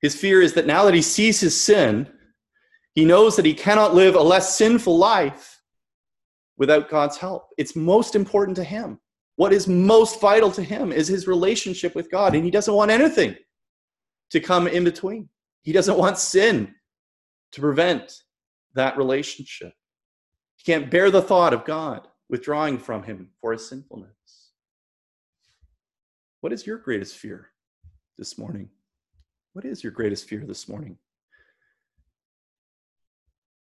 [0.00, 2.08] His fear is that now that he sees his sin,
[2.94, 5.60] he knows that he cannot live a less sinful life
[6.56, 7.48] without God's help.
[7.56, 9.00] It's most important to him.
[9.36, 12.90] What is most vital to him is his relationship with God, and he doesn't want
[12.90, 13.36] anything
[14.30, 15.28] to come in between.
[15.62, 16.74] He doesn't want sin
[17.52, 18.22] to prevent
[18.74, 19.72] that relationship.
[20.56, 24.10] He can't bear the thought of God withdrawing from him for his sinfulness.
[26.40, 27.50] What is your greatest fear
[28.16, 28.70] this morning?
[29.58, 30.98] What is your greatest fear this morning?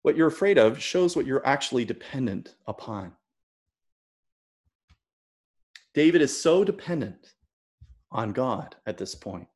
[0.00, 3.12] What you're afraid of shows what you're actually dependent upon.
[5.92, 7.34] David is so dependent
[8.10, 9.48] on God at this point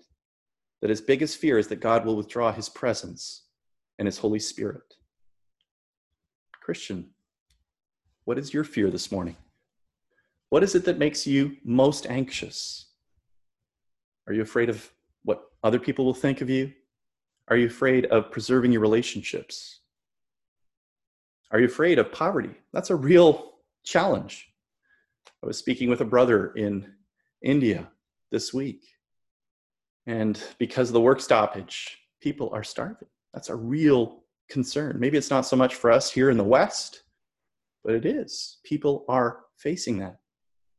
[0.83, 3.45] that his biggest fear is that God will withdraw his presence
[3.99, 4.93] and his Holy Spirit.
[6.61, 7.13] Christian,
[8.27, 9.37] what is your fear this morning?
[10.51, 12.89] What is it that makes you most anxious?
[14.27, 14.91] Are you afraid of
[15.27, 16.73] what other people will think of you?
[17.49, 19.81] Are you afraid of preserving your relationships?
[21.51, 22.55] Are you afraid of poverty?
[22.73, 24.49] That's a real challenge.
[25.43, 26.93] I was speaking with a brother in
[27.43, 27.89] India
[28.31, 28.83] this week,
[30.07, 33.09] and because of the work stoppage, people are starving.
[33.35, 34.97] That's a real concern.
[34.99, 37.03] Maybe it's not so much for us here in the West,
[37.85, 38.59] but it is.
[38.65, 40.19] People are facing that.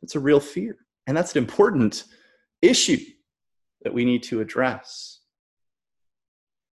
[0.01, 0.77] It's a real fear.
[1.05, 2.05] And that's an important
[2.61, 2.99] issue
[3.83, 5.19] that we need to address.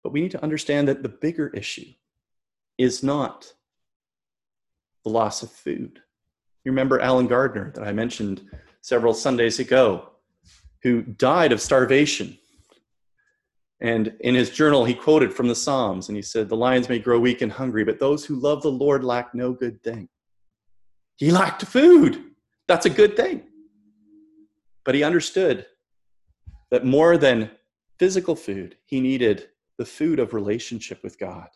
[0.04, 1.94] But we need to understand that the bigger issue
[2.78, 3.54] is not
[5.04, 6.00] the loss of food.
[6.64, 8.50] You remember Allen Gardiner that I mentioned
[8.82, 10.10] several Sundays ago,
[10.84, 12.38] who died of starvation.
[13.80, 17.00] And in his journal, he quoted from the Psalms and he said, The lions may
[17.00, 20.10] grow weak and hungry, but those who love the Lord lack no good thing.
[21.18, 22.24] He lacked food.
[22.68, 23.44] That's a good thing.
[24.84, 25.66] But he understood
[26.72, 27.52] that more than
[28.00, 31.48] physical food, he needed the food of relationship with God.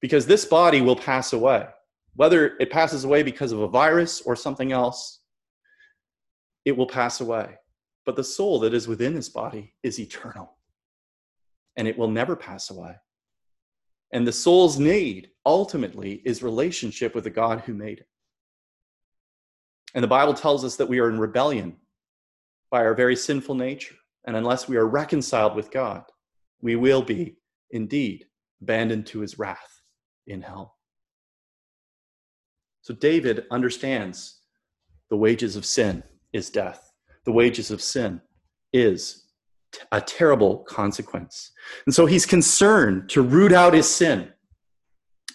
[0.00, 1.66] Because this body will pass away.
[2.16, 5.20] Whether it passes away because of a virus or something else,
[6.64, 7.58] it will pass away.
[8.06, 10.56] But the soul that is within this body is eternal
[11.76, 12.94] and it will never pass away.
[14.12, 18.08] And the soul's need ultimately is relationship with the God who made it.
[19.94, 21.76] And the Bible tells us that we are in rebellion
[22.70, 23.94] by our very sinful nature.
[24.26, 26.02] And unless we are reconciled with God,
[26.62, 27.36] we will be
[27.70, 28.24] indeed
[28.62, 29.82] abandoned to his wrath
[30.26, 30.76] in hell.
[32.80, 34.40] So David understands
[35.10, 36.90] the wages of sin is death.
[37.24, 38.20] The wages of sin
[38.72, 39.24] is
[39.92, 41.52] a terrible consequence.
[41.86, 44.30] And so he's concerned to root out his sin.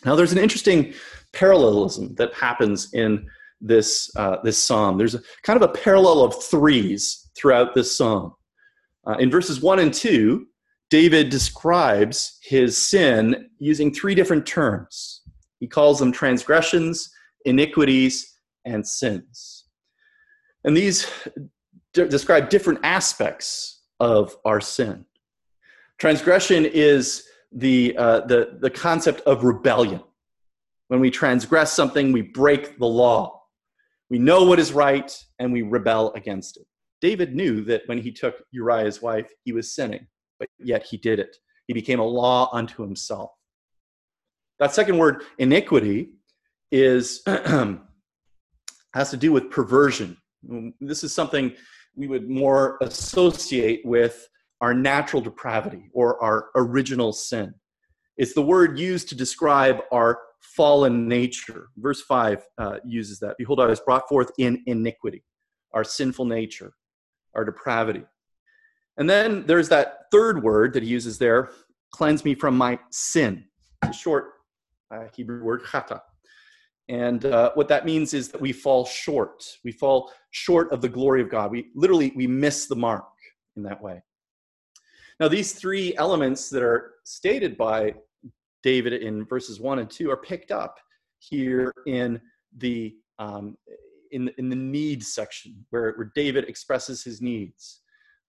[0.06, 0.94] Now, there's an interesting
[1.34, 3.28] parallelism that happens in
[3.62, 4.98] this, uh, this psalm.
[4.98, 8.34] There's a, kind of a parallel of threes throughout this psalm.
[9.08, 10.46] Uh, in verses 1 and 2,
[10.90, 15.22] David describes his sin using three different terms.
[15.60, 17.12] He calls them transgressions,
[17.46, 18.36] iniquities,
[18.66, 19.66] and sins.
[20.64, 21.08] And these
[21.94, 25.06] d- describe different aspects of our sin.
[25.98, 30.02] Transgression is the, uh, the, the concept of rebellion.
[30.88, 33.44] When we transgress something, we break the law.
[34.10, 36.66] We know what is right and we rebel against it.
[37.02, 40.08] David knew that when he took Uriah's wife, he was sinning,
[40.38, 41.38] but yet he did it.
[41.68, 43.32] He became a law unto himself.
[44.60, 46.14] That second word, iniquity,
[46.72, 47.22] is
[48.94, 50.18] has to do with perversion.
[50.82, 51.54] This is something
[51.96, 54.28] we would more associate with
[54.62, 57.54] our natural depravity or our original sin.
[58.18, 61.70] It's the word used to describe our fallen nature.
[61.78, 63.36] Verse 5 uh, uses that.
[63.38, 65.24] Behold, I was brought forth in iniquity,
[65.74, 66.74] our sinful nature
[67.36, 68.04] our depravity.
[68.98, 71.52] And then there's that third word that he uses there
[71.92, 73.46] cleanse me from my sin.
[73.84, 74.34] It's a short
[74.92, 76.02] uh, Hebrew word, chata.
[76.90, 79.44] And uh, what that means is that we fall short.
[79.64, 81.52] We fall short of the glory of God.
[81.52, 83.06] We literally we miss the mark
[83.56, 84.02] in that way.
[85.20, 87.94] Now, these three elements that are stated by
[88.64, 90.78] David in verses one and two are picked up
[91.20, 92.20] here in
[92.58, 93.58] the um,
[94.12, 97.82] in, in the needs section where, where David expresses his needs.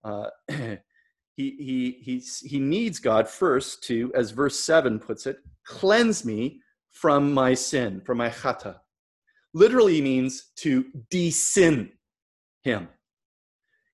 [0.04, 0.76] Uh, he,
[1.36, 6.60] he, he, he needs God first to, as verse 7 puts it, cleanse me
[6.90, 8.76] from my sin, from my chata.
[9.54, 11.92] literally means to de-sin
[12.62, 12.88] him.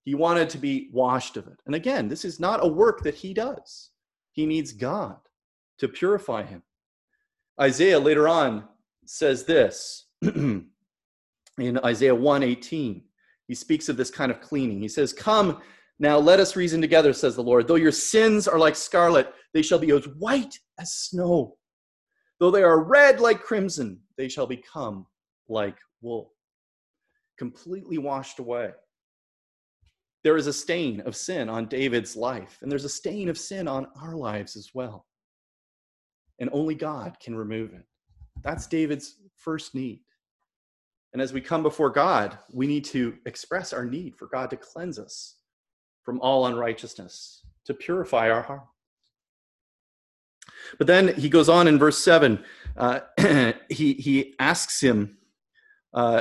[0.05, 1.61] He wanted to be washed of it.
[1.66, 3.91] And again, this is not a work that he does.
[4.32, 5.18] He needs God
[5.78, 6.62] to purify him.
[7.61, 8.64] Isaiah later on
[9.05, 10.07] says this
[11.59, 13.03] in Isaiah 118.
[13.49, 14.81] He speaks of this kind of cleaning.
[14.81, 15.61] He says, Come
[15.99, 17.67] now, let us reason together, says the Lord.
[17.67, 21.57] Though your sins are like scarlet, they shall be as white as snow.
[22.39, 25.07] Though they are red like crimson, they shall become
[25.49, 26.33] like wool.
[27.39, 28.73] Completely washed away.
[30.23, 33.67] There is a stain of sin on David's life, and there's a stain of sin
[33.67, 35.07] on our lives as well.
[36.41, 37.85] And only God can remove it.
[38.43, 40.03] That's David's first need.
[41.17, 44.57] And as we come before God, we need to express our need for God to
[44.59, 45.37] cleanse us
[46.03, 48.67] from all unrighteousness, to purify our heart.
[50.77, 52.45] But then he goes on in verse 7.
[52.77, 53.01] Uh,
[53.71, 55.17] he, he asks him,
[55.95, 56.21] uh,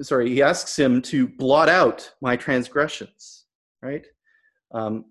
[0.00, 3.46] sorry, he asks him to blot out my transgressions,
[3.82, 4.06] right?
[4.70, 5.06] Um,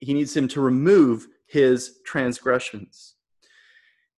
[0.00, 3.14] he needs him to remove his transgressions.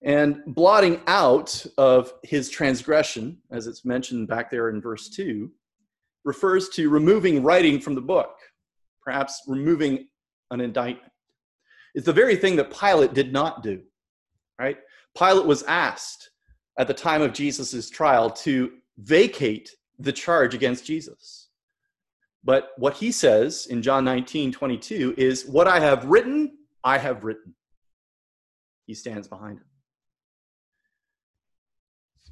[0.03, 5.51] And blotting out of his transgression, as it's mentioned back there in verse 2,
[6.23, 8.35] refers to removing writing from the book,
[9.03, 10.07] perhaps removing
[10.49, 11.11] an indictment.
[11.93, 13.81] It's the very thing that Pilate did not do,
[14.59, 14.77] right?
[15.17, 16.31] Pilate was asked
[16.79, 21.49] at the time of Jesus' trial to vacate the charge against Jesus.
[22.43, 27.23] But what he says in John 19, 22 is, What I have written, I have
[27.23, 27.53] written.
[28.87, 29.65] He stands behind it.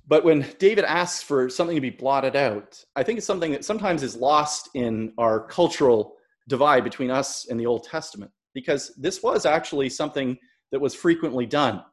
[0.09, 3.63] But when David asks for something to be blotted out, I think it's something that
[3.63, 6.15] sometimes is lost in our cultural
[6.47, 10.35] divide between us and the Old Testament, because this was actually something
[10.71, 11.83] that was frequently done.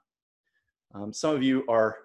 [0.95, 1.97] Um, some of you are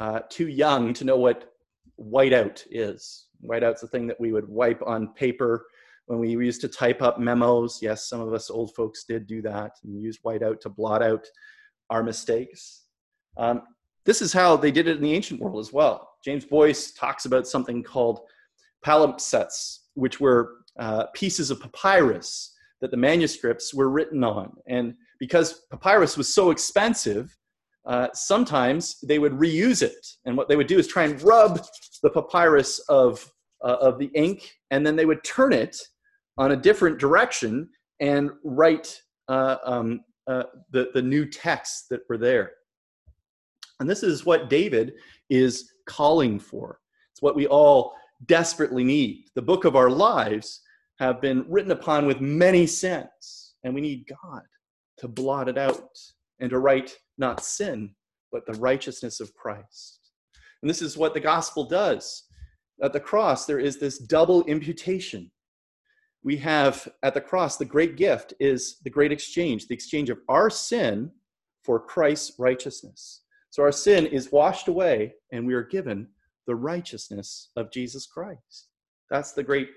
[0.00, 1.52] uh, too young to know what
[1.96, 3.26] whiteout is.
[3.40, 5.66] Whiteout's the thing that we would wipe on paper
[6.06, 7.78] when we used to type up memos.
[7.80, 11.24] Yes, some of us old folks did do that and use whiteout to blot out
[11.88, 12.86] our mistakes.
[13.36, 13.62] Um,
[14.10, 16.10] this is how they did it in the ancient world as well.
[16.24, 18.18] James Boice talks about something called
[18.84, 24.50] palimpsests, which were uh, pieces of papyrus that the manuscripts were written on.
[24.66, 27.38] And because papyrus was so expensive,
[27.86, 30.04] uh, sometimes they would reuse it.
[30.24, 31.64] And what they would do is try and rub
[32.02, 33.32] the papyrus of,
[33.64, 35.76] uh, of the ink, and then they would turn it
[36.36, 37.68] on a different direction
[38.00, 40.42] and write uh, um, uh,
[40.72, 42.54] the, the new texts that were there.
[43.80, 44.92] And this is what David
[45.30, 46.78] is calling for.
[47.12, 47.94] It's what we all
[48.26, 49.24] desperately need.
[49.34, 50.60] The book of our lives
[50.98, 54.42] have been written upon with many sins, and we need God
[54.98, 55.98] to blot it out
[56.40, 57.94] and to write not sin,
[58.30, 60.10] but the righteousness of Christ.
[60.62, 62.24] And this is what the gospel does.
[62.82, 65.30] At the cross, there is this double imputation.
[66.22, 70.18] We have at the cross, the great gift is the great exchange, the exchange of
[70.28, 71.10] our sin
[71.64, 73.22] for Christ's righteousness.
[73.50, 76.08] So our sin is washed away, and we are given
[76.46, 78.68] the righteousness of Jesus Christ.
[79.10, 79.70] That's the great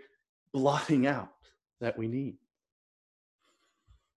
[0.54, 1.30] blotting out
[1.82, 2.38] that we need.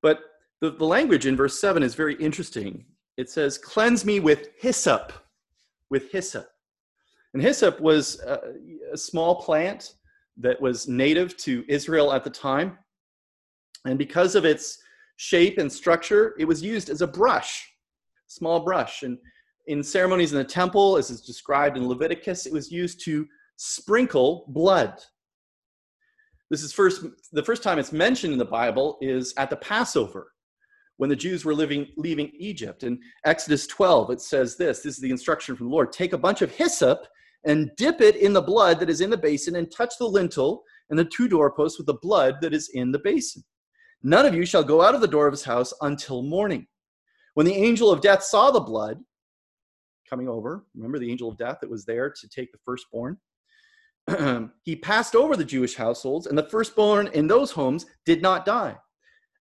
[0.03, 0.21] But
[0.61, 2.85] the, the language in verse 7 is very interesting.
[3.17, 5.13] It says, Cleanse me with hyssop,
[5.91, 6.49] with hyssop.
[7.33, 8.39] And hyssop was a,
[8.93, 9.95] a small plant
[10.39, 12.79] that was native to Israel at the time.
[13.87, 14.79] And because of its
[15.17, 17.67] shape and structure, it was used as a brush,
[18.27, 19.03] small brush.
[19.03, 19.19] And
[19.67, 24.45] in ceremonies in the temple, as is described in Leviticus, it was used to sprinkle
[24.49, 24.95] blood.
[26.51, 30.33] This is first the first time it's mentioned in the Bible is at the Passover
[30.99, 32.85] when the Jews were living leaving Egypt.
[32.85, 36.19] In Exodus 12, it says this this is the instruction from the Lord take a
[36.19, 37.07] bunch of hyssop
[37.45, 40.63] and dip it in the blood that is in the basin and touch the lintel
[40.91, 43.43] and the two doorposts with the blood that is in the basin.
[44.03, 46.67] None of you shall go out of the door of his house until morning.
[47.35, 48.99] When the angel of death saw the blood,
[50.09, 50.65] coming over.
[50.75, 53.19] Remember the angel of death that was there to take the firstborn?
[54.63, 58.77] he passed over the Jewish households, and the firstborn in those homes did not die.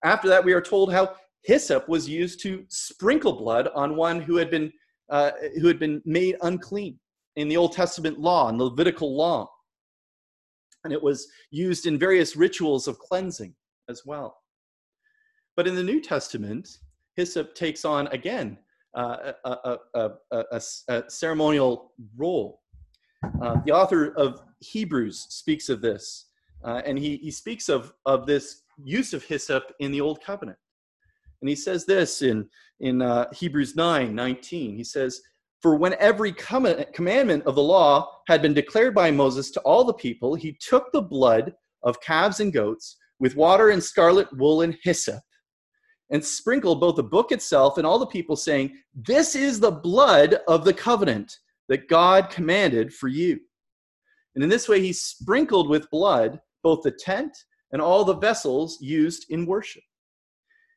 [0.04, 4.36] After that, we are told how hyssop was used to sprinkle blood on one who
[4.36, 4.72] had been,
[5.10, 6.98] uh, who had been made unclean
[7.36, 9.48] in the Old Testament law, in the Levitical law.
[10.84, 13.54] And it was used in various rituals of cleansing
[13.88, 14.38] as well.
[15.56, 16.78] But in the New Testament,
[17.16, 18.58] hyssop takes on again
[18.94, 22.60] uh, a, a, a, a, ceremonial role.
[23.42, 26.26] Uh, the author of Hebrews speaks of this,
[26.64, 30.58] uh, and he, he speaks of, of this use of hyssop in the Old Covenant.
[31.42, 32.48] And he says this in,
[32.80, 34.76] in uh, Hebrews 9 19.
[34.76, 35.20] He says,
[35.60, 39.94] For when every commandment of the law had been declared by Moses to all the
[39.94, 44.76] people, he took the blood of calves and goats with water and scarlet wool and
[44.82, 45.20] hyssop
[46.10, 50.38] and sprinkled both the book itself and all the people, saying, This is the blood
[50.46, 51.38] of the covenant
[51.68, 53.40] that God commanded for you.
[54.34, 57.36] And in this way, he sprinkled with blood both the tent
[57.72, 59.82] and all the vessels used in worship.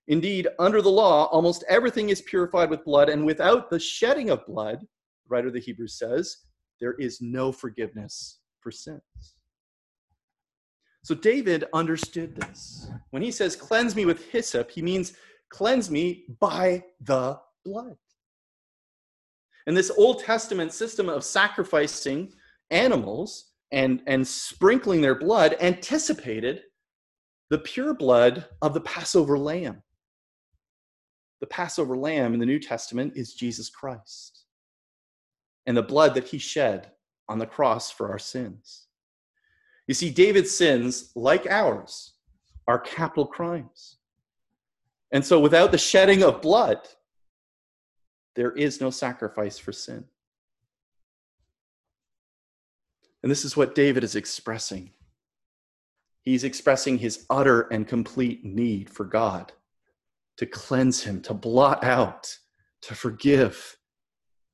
[0.08, 4.46] Indeed, under the law, almost everything is purified with blood, and without the shedding of
[4.48, 4.88] blood, the
[5.30, 6.38] writer of the Hebrews says,
[6.80, 9.02] there is no forgiveness for sins.
[11.04, 12.89] So David understood this.
[13.12, 15.14] When he says, cleanse me with hyssop, he means
[15.50, 17.97] cleanse me by the blood.
[19.66, 22.34] And this Old Testament system of sacrificing
[22.70, 26.62] animals and, and sprinkling their blood anticipated
[27.50, 29.82] the pure blood of the Passover lamb.
[31.41, 34.45] The Passover lamb in the New Testament is Jesus Christ
[35.66, 36.91] and the blood that he shed
[37.28, 38.88] on the cross for our sins.
[39.90, 42.14] You see, David's sins, like ours,
[42.68, 43.98] are capital crimes.
[45.12, 46.78] And so, without the shedding of blood,
[48.36, 50.06] there is no sacrifice for sin.
[53.24, 54.92] And this is what David is expressing.
[56.22, 59.54] He's expressing his utter and complete need for God
[60.38, 62.38] to cleanse him, to blot out,
[62.84, 63.76] to forgive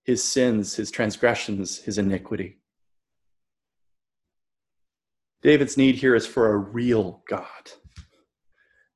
[0.06, 2.60] his sins, his transgressions, his iniquity.
[5.46, 7.44] David's need here is for a real God,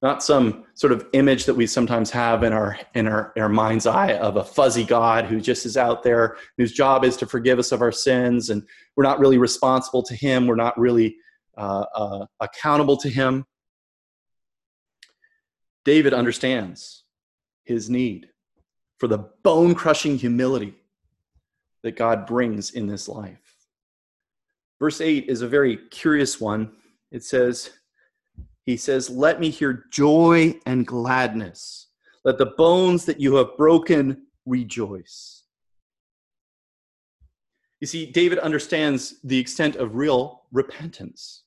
[0.02, 3.86] not some sort of image that we sometimes have in our in our, our mind's
[3.86, 7.60] eye of a fuzzy God who just is out there, whose job is to forgive
[7.60, 8.64] us of our sins, and
[8.96, 10.48] we're not really responsible to Him.
[10.48, 11.16] We're not really
[11.56, 13.46] uh, uh, accountable to Him.
[15.86, 17.04] David understands
[17.64, 18.30] his need
[18.98, 20.74] for the bone crushing humility
[21.84, 23.49] that God brings in this life.
[24.80, 26.72] Verse 8 is a very curious one.
[27.12, 27.72] It says,
[28.66, 31.88] He says, Let me hear joy and gladness.
[32.24, 35.44] Let the bones that you have broken rejoice.
[37.82, 41.44] You see, David understands the extent of real repentance.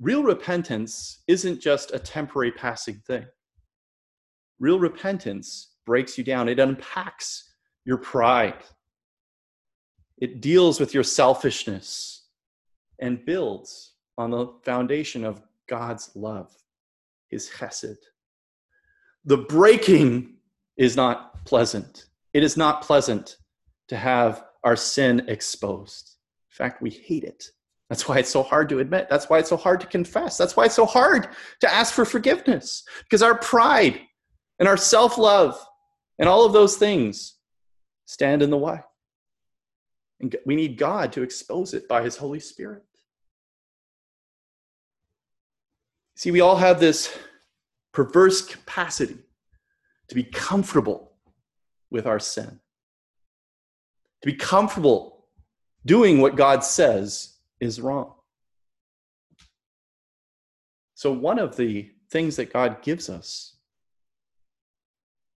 [0.00, 3.26] Real repentance isn't just a temporary passing thing.
[4.60, 7.52] Real repentance breaks you down, it unpacks
[7.84, 8.62] your pride,
[10.20, 12.26] it deals with your selfishness
[13.00, 16.52] and builds on the foundation of God's love,
[17.28, 17.96] his chesed.
[19.24, 20.34] The breaking
[20.76, 22.06] is not pleasant.
[22.32, 23.36] It is not pleasant
[23.88, 26.16] to have our sin exposed.
[26.50, 27.44] In fact, we hate it.
[27.88, 29.08] That's why it's so hard to admit.
[29.08, 30.36] That's why it's so hard to confess.
[30.36, 31.28] That's why it's so hard
[31.60, 34.00] to ask for forgiveness because our pride
[34.58, 35.58] and our self love
[36.18, 37.36] and all of those things
[38.06, 38.80] stand in the way.
[40.20, 42.84] And we need God to expose it by His Holy Spirit.
[46.16, 47.16] See, we all have this
[47.92, 49.18] perverse capacity
[50.08, 51.12] to be comfortable
[51.90, 52.58] with our sin,
[54.22, 55.26] to be comfortable
[55.86, 58.14] doing what God says is wrong.
[60.94, 63.56] So, one of the things that God gives us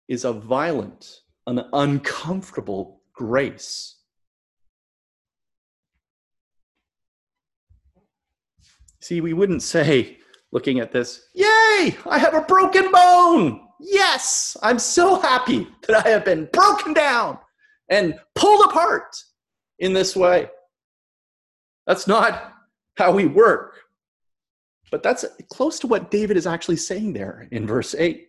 [0.08, 4.01] is a violent, an uncomfortable grace
[9.02, 10.20] See, we wouldn't say,
[10.52, 13.68] looking at this, Yay, I have a broken bone.
[13.80, 17.40] Yes, I'm so happy that I have been broken down
[17.90, 19.16] and pulled apart
[19.80, 20.50] in this way.
[21.88, 22.54] That's not
[22.96, 23.82] how we work.
[24.92, 28.28] But that's close to what David is actually saying there in verse 8.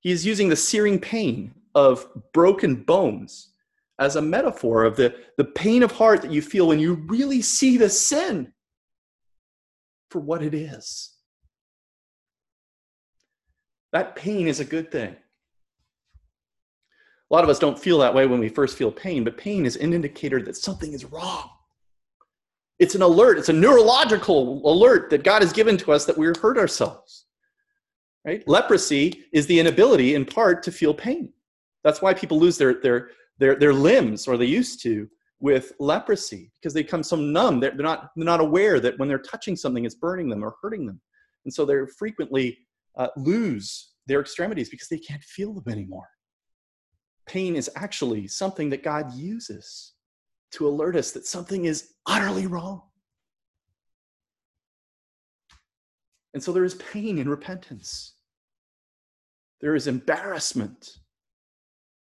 [0.00, 3.51] He is using the searing pain of broken bones
[4.02, 7.40] as a metaphor of the, the pain of heart that you feel when you really
[7.40, 8.52] see the sin
[10.10, 11.14] for what it is.
[13.92, 15.14] That pain is a good thing.
[17.30, 19.64] A lot of us don't feel that way when we first feel pain, but pain
[19.64, 21.48] is an indicator that something is wrong.
[22.78, 26.34] It's an alert, it's a neurological alert that God has given to us that we're
[26.40, 27.26] hurt ourselves.
[28.24, 28.46] Right?
[28.46, 31.32] Leprosy is the inability, in part, to feel pain.
[31.84, 35.08] That's why people lose their, their, their, their limbs, or they used to,
[35.42, 37.58] with leprosy because they become so numb.
[37.58, 40.54] They're, they're, not, they're not aware that when they're touching something, it's burning them or
[40.62, 41.00] hurting them.
[41.44, 42.58] And so they frequently
[42.96, 46.06] uh, lose their extremities because they can't feel them anymore.
[47.26, 49.94] Pain is actually something that God uses
[50.52, 52.82] to alert us that something is utterly wrong.
[56.34, 58.14] And so there is pain in repentance.
[59.60, 60.98] There is embarrassment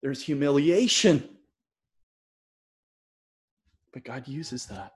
[0.01, 1.27] there's humiliation.
[3.93, 4.93] But God uses that.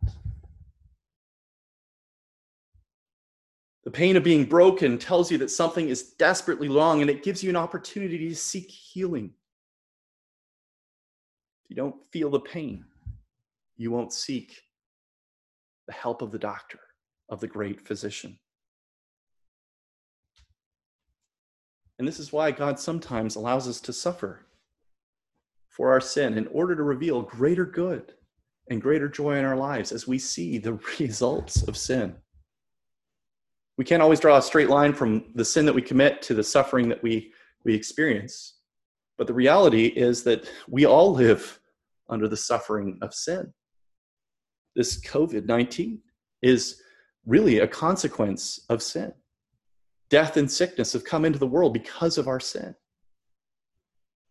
[3.84, 7.44] The pain of being broken tells you that something is desperately wrong and it gives
[7.44, 9.32] you an opportunity to seek healing.
[11.64, 12.86] If you don't feel the pain,
[13.78, 14.62] you won't seek
[15.88, 16.80] the help of the doctor,
[17.30, 18.38] of the great physician.
[21.98, 24.46] And this is why God sometimes allows us to suffer
[25.72, 28.14] for our sin in order to reveal greater good
[28.70, 32.16] and greater joy in our lives as we see the results of sin.
[33.78, 36.44] We can't always draw a straight line from the sin that we commit to the
[36.44, 37.32] suffering that we,
[37.64, 38.58] we experience.
[39.18, 41.60] But the reality is that we all live
[42.10, 43.54] under the suffering of sin.
[44.76, 46.00] This COVID 19
[46.42, 46.82] is
[47.26, 49.14] really a consequence of sin.
[50.10, 52.76] Death and sickness have come into the world because of our sin.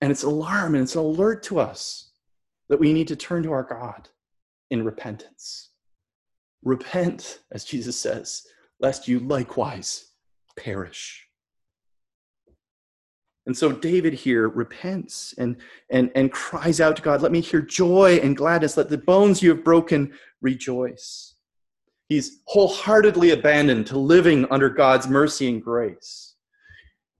[0.00, 2.10] And it's alarm and it's an alert to us
[2.68, 4.08] that we need to turn to our God
[4.70, 5.70] in repentance.
[6.62, 8.46] Repent, as Jesus says,
[8.80, 10.06] lest you likewise
[10.56, 11.26] perish.
[13.46, 15.56] And so David here repents and,
[15.90, 18.76] and, and cries out to God, Let me hear joy and gladness.
[18.76, 21.34] Let the bones you have broken rejoice.
[22.08, 26.29] He's wholeheartedly abandoned to living under God's mercy and grace.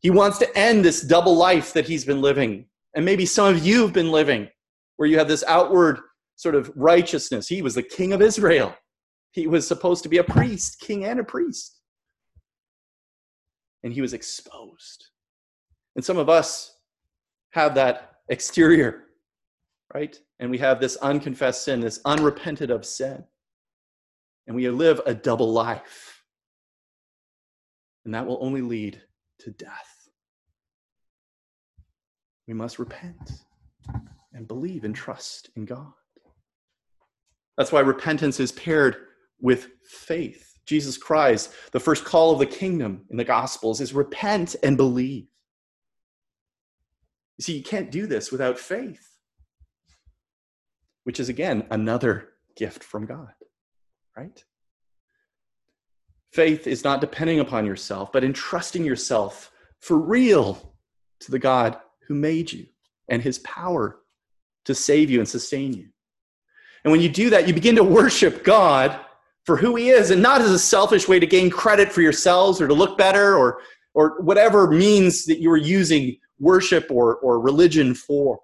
[0.00, 2.66] He wants to end this double life that he's been living.
[2.94, 4.48] And maybe some of you have been living
[4.96, 6.00] where you have this outward
[6.36, 7.48] sort of righteousness.
[7.48, 8.74] He was the king of Israel.
[9.32, 11.78] He was supposed to be a priest, king and a priest.
[13.82, 15.06] And he was exposed.
[15.96, 16.76] And some of us
[17.52, 19.04] have that exterior,
[19.94, 20.18] right?
[20.38, 23.24] And we have this unconfessed sin, this unrepented of sin.
[24.46, 26.24] And we live a double life.
[28.04, 29.02] And that will only lead
[29.40, 30.08] to death.
[32.46, 33.44] We must repent
[34.32, 35.92] and believe and trust in God.
[37.56, 38.96] That's why repentance is paired
[39.40, 40.54] with faith.
[40.66, 45.26] Jesus cries, the first call of the kingdom in the Gospels is repent and believe.
[47.38, 49.16] You see, you can't do this without faith,
[51.04, 53.32] which is again another gift from God,
[54.16, 54.44] right?
[56.32, 59.50] Faith is not depending upon yourself, but entrusting yourself
[59.80, 60.74] for real
[61.20, 62.66] to the God who made you
[63.08, 64.00] and his power
[64.64, 65.88] to save you and sustain you.
[66.84, 68.98] And when you do that, you begin to worship God
[69.44, 72.60] for who he is and not as a selfish way to gain credit for yourselves
[72.60, 73.60] or to look better or,
[73.94, 78.40] or whatever means that you are using worship or, or religion for.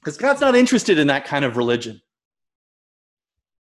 [0.00, 2.00] Because God's not interested in that kind of religion.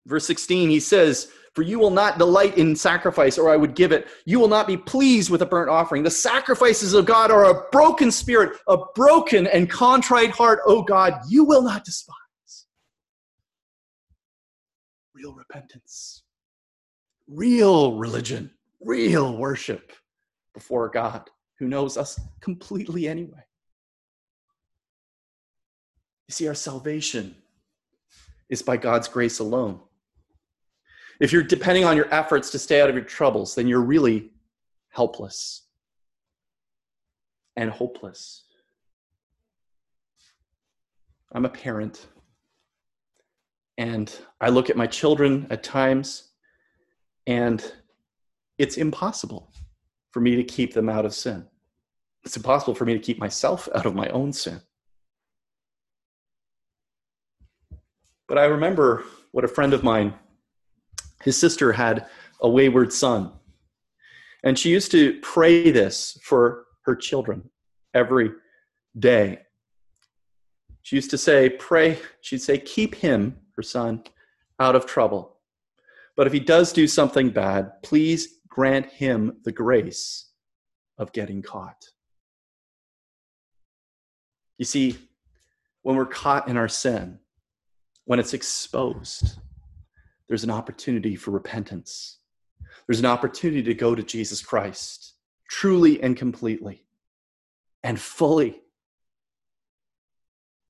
[0.06, 3.90] Verse 16, he says, For you will not delight in sacrifice, or I would give
[3.90, 4.06] it.
[4.24, 6.04] You will not be pleased with a burnt offering.
[6.04, 11.14] The sacrifices of God are a broken spirit, a broken and contrite heart, O God,
[11.28, 12.14] you will not despise
[15.12, 16.22] real repentance,
[17.26, 19.90] real religion, real worship
[20.54, 21.28] before God
[21.58, 23.42] who knows us completely anyway.
[26.28, 27.34] You see, our salvation
[28.48, 29.80] is by God's grace alone.
[31.20, 34.30] If you're depending on your efforts to stay out of your troubles, then you're really
[34.90, 35.62] helpless
[37.56, 38.44] and hopeless.
[41.32, 42.06] I'm a parent.
[43.76, 46.30] And I look at my children at times,
[47.26, 47.72] and
[48.58, 49.52] it's impossible
[50.10, 51.46] for me to keep them out of sin.
[52.24, 54.60] It's impossible for me to keep myself out of my own sin.
[58.26, 60.14] But I remember what a friend of mine,
[61.22, 62.06] his sister had
[62.40, 63.32] a wayward son.
[64.44, 67.50] And she used to pray this for her children
[67.94, 68.30] every
[68.98, 69.40] day.
[70.82, 74.04] She used to say, Pray, she'd say, keep him her son
[74.60, 75.36] out of trouble.
[76.16, 80.30] But if he does do something bad, please grant him the grace
[80.96, 81.84] of getting caught.
[84.56, 84.98] You see,
[85.82, 87.20] when we're caught in our sin,
[88.04, 89.38] when it's exposed,
[90.28, 92.18] there's an opportunity for repentance.
[92.86, 95.14] There's an opportunity to go to Jesus Christ
[95.48, 96.84] truly and completely
[97.82, 98.60] and fully.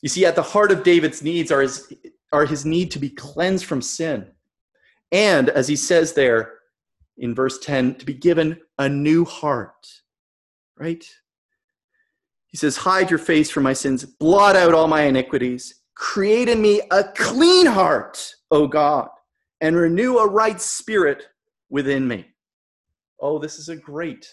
[0.01, 1.93] You see, at the heart of David's needs are his,
[2.33, 4.29] are his need to be cleansed from sin.
[5.11, 6.55] And as he says there
[7.17, 9.89] in verse 10, to be given a new heart,
[10.77, 11.05] right?
[12.47, 16.63] He says, Hide your face from my sins, blot out all my iniquities, create in
[16.63, 19.09] me a clean heart, O God,
[19.61, 21.25] and renew a right spirit
[21.71, 22.27] within me.
[23.21, 24.27] Oh, this is a great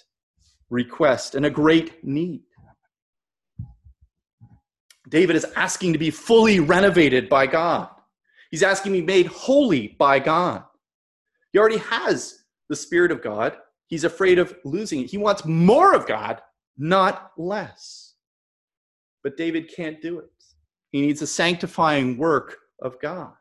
[0.70, 2.44] request and a great need.
[5.10, 7.90] David is asking to be fully renovated by God.
[8.52, 10.64] He's asking to be made holy by God.
[11.52, 13.56] He already has the Spirit of God.
[13.88, 15.10] He's afraid of losing it.
[15.10, 16.42] He wants more of God,
[16.78, 18.14] not less.
[19.24, 20.30] But David can't do it.
[20.92, 23.34] He needs a sanctifying work of God.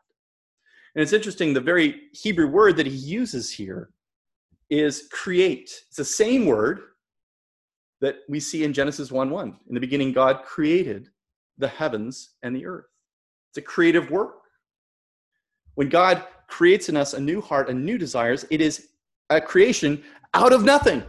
[0.95, 3.89] And it's interesting, the very Hebrew word that he uses here
[4.69, 5.83] is create.
[5.87, 6.81] It's the same word
[8.01, 9.57] that we see in Genesis 1 1.
[9.67, 11.09] In the beginning, God created
[11.57, 12.85] the heavens and the earth.
[13.51, 14.41] It's a creative work.
[15.75, 18.89] When God creates in us a new heart and new desires, it is
[19.29, 21.03] a creation out of nothing.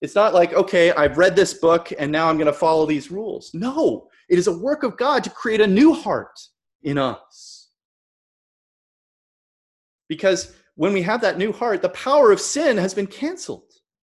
[0.00, 3.10] It's not like, okay, I've read this book and now I'm going to follow these
[3.10, 3.52] rules.
[3.52, 6.38] No, it is a work of God to create a new heart
[6.82, 7.57] in us.
[10.08, 13.64] Because when we have that new heart, the power of sin has been canceled.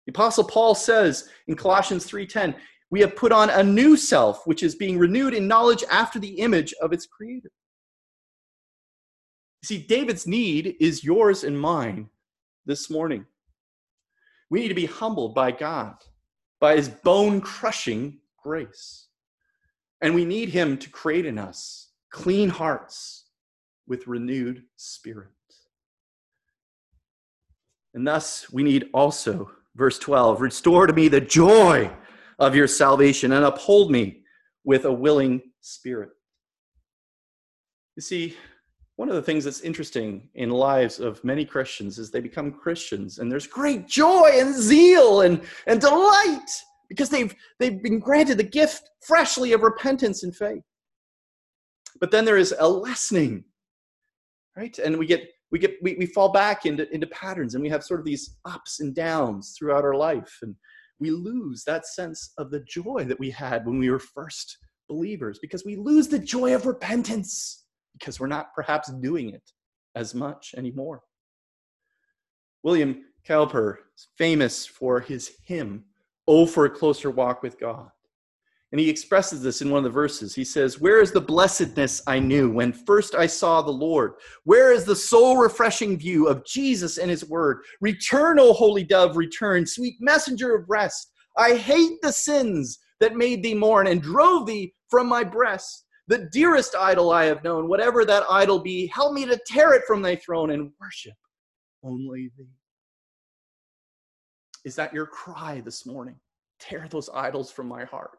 [0.05, 2.55] The apostle Paul says in Colossians 3:10,
[2.91, 6.39] we have put on a new self which is being renewed in knowledge after the
[6.39, 7.51] image of its creator.
[9.61, 12.09] You see, David's need is yours and mine
[12.65, 13.25] this morning.
[14.49, 15.95] We need to be humbled by God,
[16.59, 19.07] by his bone crushing grace.
[20.01, 23.25] And we need him to create in us clean hearts
[23.87, 25.29] with renewed spirit.
[27.95, 31.89] And thus, we need also, verse 12, restore to me the joy
[32.39, 34.21] of your salvation and uphold me
[34.65, 36.09] with a willing spirit.
[37.95, 38.35] You see,
[38.97, 43.19] one of the things that's interesting in lives of many Christians is they become Christians
[43.19, 46.49] and there's great joy and zeal and, and delight
[46.89, 50.63] because they've, they've been granted the gift freshly of repentance and faith.
[52.01, 53.45] But then there is a lessening,
[54.57, 54.77] right?
[54.79, 57.83] And we get we get we, we fall back into, into patterns and we have
[57.83, 60.39] sort of these ups and downs throughout our life.
[60.41, 60.55] And
[60.99, 65.39] we lose that sense of the joy that we had when we were first believers
[65.41, 69.51] because we lose the joy of repentance because we're not perhaps doing it
[69.95, 71.01] as much anymore.
[72.63, 75.85] William Cowper is famous for his hymn,
[76.27, 77.89] Oh, for a Closer Walk with God.
[78.71, 80.35] And he expresses this in one of the verses.
[80.35, 84.13] He says, Where is the blessedness I knew when first I saw the Lord?
[84.43, 87.59] Where is the soul refreshing view of Jesus and his word?
[87.79, 91.11] Return, O holy dove, return, sweet messenger of rest.
[91.37, 96.29] I hate the sins that made thee mourn and drove thee from my breast the
[96.31, 100.01] dearest idol I have known, whatever that idol be, help me to tear it from
[100.01, 101.15] thy throne and worship
[101.83, 102.45] only thee.
[104.65, 106.15] Is that your cry this morning?
[106.59, 108.17] Tear those idols from my heart.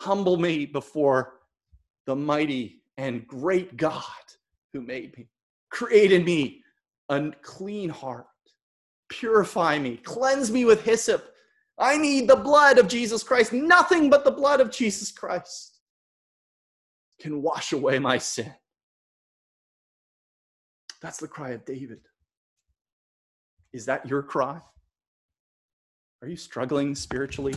[0.00, 1.34] Humble me before
[2.06, 4.02] the mighty and great God
[4.72, 5.28] who made me.
[5.70, 6.62] Create in me
[7.08, 8.26] a clean heart.
[9.08, 9.96] Purify me.
[9.98, 11.34] Cleanse me with hyssop.
[11.78, 15.78] I need the blood of Jesus Christ, nothing but the blood of Jesus Christ
[17.20, 18.52] can wash away my sin.
[21.00, 22.00] That's the cry of David.
[23.72, 24.60] Is that your cry?
[26.22, 27.54] Are you struggling spiritually?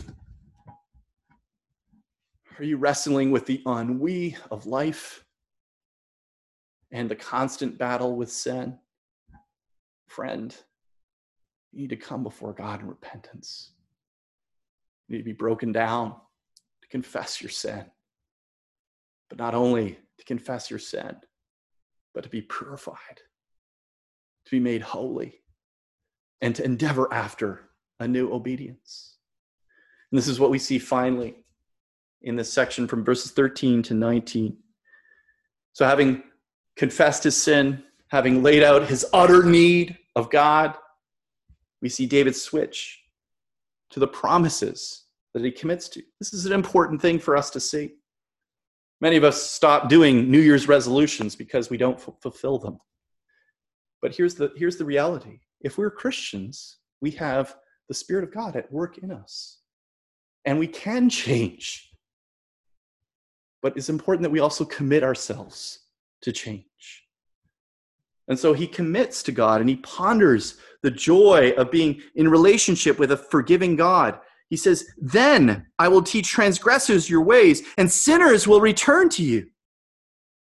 [2.58, 5.24] Are you wrestling with the ennui of life
[6.92, 8.78] and the constant battle with sin?
[10.06, 10.54] Friend,
[11.72, 13.72] you need to come before God in repentance.
[15.08, 16.14] You need to be broken down
[16.82, 17.86] to confess your sin
[19.28, 21.16] but not only to confess your sin,
[22.14, 23.20] but to be purified,
[24.44, 25.40] to be made holy,
[26.40, 29.16] and to endeavor after a new obedience.
[30.10, 31.43] And this is what we see finally
[32.24, 34.56] in this section from verses 13 to 19.
[35.72, 36.22] So, having
[36.76, 40.76] confessed his sin, having laid out his utter need of God,
[41.80, 43.00] we see David switch
[43.90, 45.04] to the promises
[45.34, 46.02] that he commits to.
[46.18, 47.94] This is an important thing for us to see.
[49.00, 52.78] Many of us stop doing New Year's resolutions because we don't f- fulfill them.
[54.00, 57.56] But here's the, here's the reality if we're Christians, we have
[57.88, 59.58] the Spirit of God at work in us,
[60.44, 61.93] and we can change.
[63.64, 65.80] But it's important that we also commit ourselves
[66.22, 67.02] to change.
[68.28, 73.00] And so he commits to God and he ponders the joy of being in relationship
[73.00, 74.20] with a forgiving God
[74.54, 79.48] he says, Then I will teach transgressors your ways, and sinners will return to you.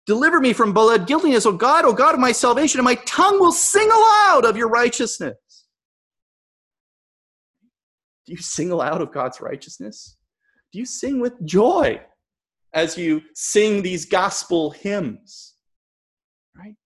[0.06, 3.38] Deliver me from blood guiltiness, O God, O God of my salvation, and my tongue
[3.38, 5.36] will sing aloud of your righteousness.
[8.26, 10.16] Do you sing aloud of God's righteousness?
[10.72, 12.00] Do you sing with joy
[12.72, 15.54] as you sing these gospel hymns?
[16.56, 16.76] Right?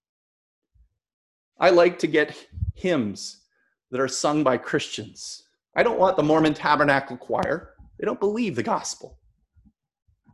[1.58, 3.42] I like to get hymns
[3.90, 5.44] that are sung by Christians
[5.76, 7.74] I don't want the Mormon Tabernacle Choir.
[7.98, 9.18] They don't believe the gospel.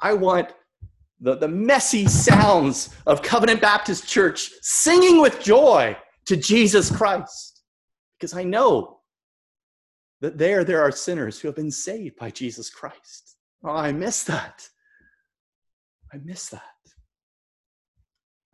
[0.01, 0.53] I want
[1.21, 5.97] the, the messy sounds of Covenant Baptist Church singing with joy
[6.27, 7.63] to Jesus Christ.
[8.19, 9.01] Because I know
[10.21, 13.37] that there there are sinners who have been saved by Jesus Christ.
[13.65, 14.69] Oh, I miss that.
[16.13, 16.63] I miss that.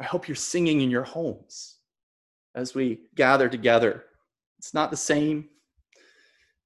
[0.01, 1.77] I hope you're singing in your homes
[2.55, 4.05] as we gather together.
[4.59, 5.49] It's not the same.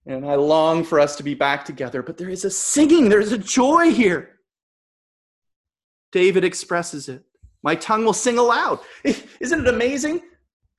[0.06, 3.32] And I long for us to be back together, but there is a singing, there's
[3.32, 4.40] a joy here.
[6.10, 7.22] David expresses it.
[7.62, 8.80] My tongue will sing aloud.
[9.04, 10.22] Isn't it amazing?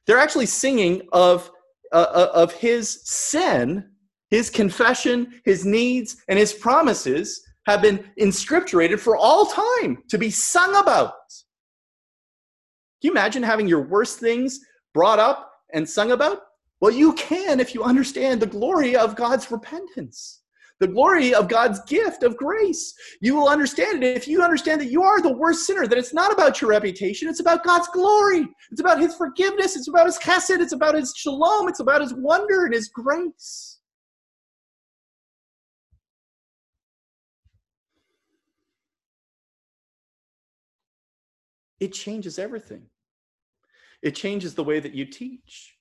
[0.07, 1.49] They're actually singing of,
[1.93, 3.91] uh, uh, of his sin,
[4.29, 10.29] his confession, his needs, and his promises have been inscripturated for all time to be
[10.29, 11.13] sung about.
[13.01, 14.59] Can you imagine having your worst things
[14.93, 16.39] brought up and sung about?
[16.79, 20.41] Well, you can if you understand the glory of God's repentance,
[20.79, 22.93] the glory of God's gift of grace.
[23.21, 26.13] You will understand it if you understand that you are the worst sinner, that it's
[26.13, 28.47] not about your reputation, it's about God's glory.
[28.71, 32.15] It's about His forgiveness, it's about His chesed, it's about His shalom, it's about His
[32.15, 33.80] wonder and His grace.
[41.81, 42.87] It changes everything
[44.01, 45.75] it changes the way that you teach,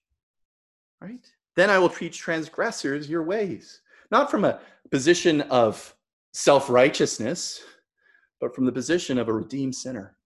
[1.00, 1.26] right?
[1.56, 3.80] Then I will teach transgressors your ways,
[4.10, 5.94] not from a position of
[6.32, 7.62] self righteousness,
[8.40, 10.16] but from the position of a redeemed sinner.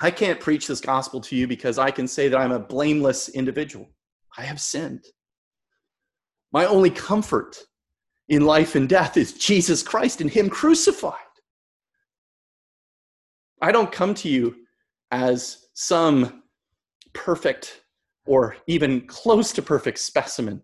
[0.00, 3.28] I can't preach this gospel to you because I can say that I'm a blameless
[3.28, 3.88] individual.
[4.36, 5.04] I have sinned.
[6.52, 7.56] My only comfort
[8.28, 11.18] in life and death is Jesus Christ and Him crucified.
[13.64, 14.56] I don't come to you
[15.10, 16.42] as some
[17.14, 17.80] perfect
[18.26, 20.60] or even close to perfect specimen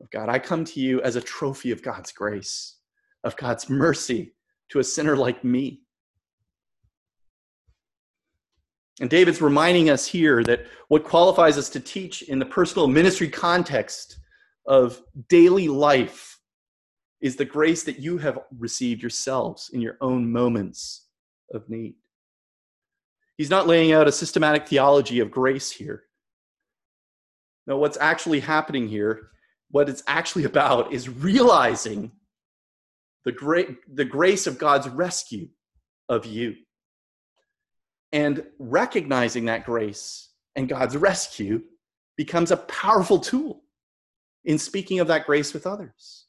[0.00, 0.28] of God.
[0.28, 2.78] I come to you as a trophy of God's grace,
[3.22, 4.32] of God's mercy
[4.70, 5.82] to a sinner like me.
[9.00, 13.28] And David's reminding us here that what qualifies us to teach in the personal ministry
[13.28, 14.18] context
[14.66, 16.40] of daily life
[17.20, 21.06] is the grace that you have received yourselves in your own moments
[21.52, 21.94] of need.
[23.40, 26.02] He's not laying out a systematic theology of grace here.
[27.66, 29.30] No, what's actually happening here,
[29.70, 32.12] what it's actually about, is realizing
[33.24, 35.48] the, great, the grace of God's rescue
[36.10, 36.54] of you.
[38.12, 41.62] And recognizing that grace and God's rescue
[42.18, 43.62] becomes a powerful tool
[44.44, 46.26] in speaking of that grace with others.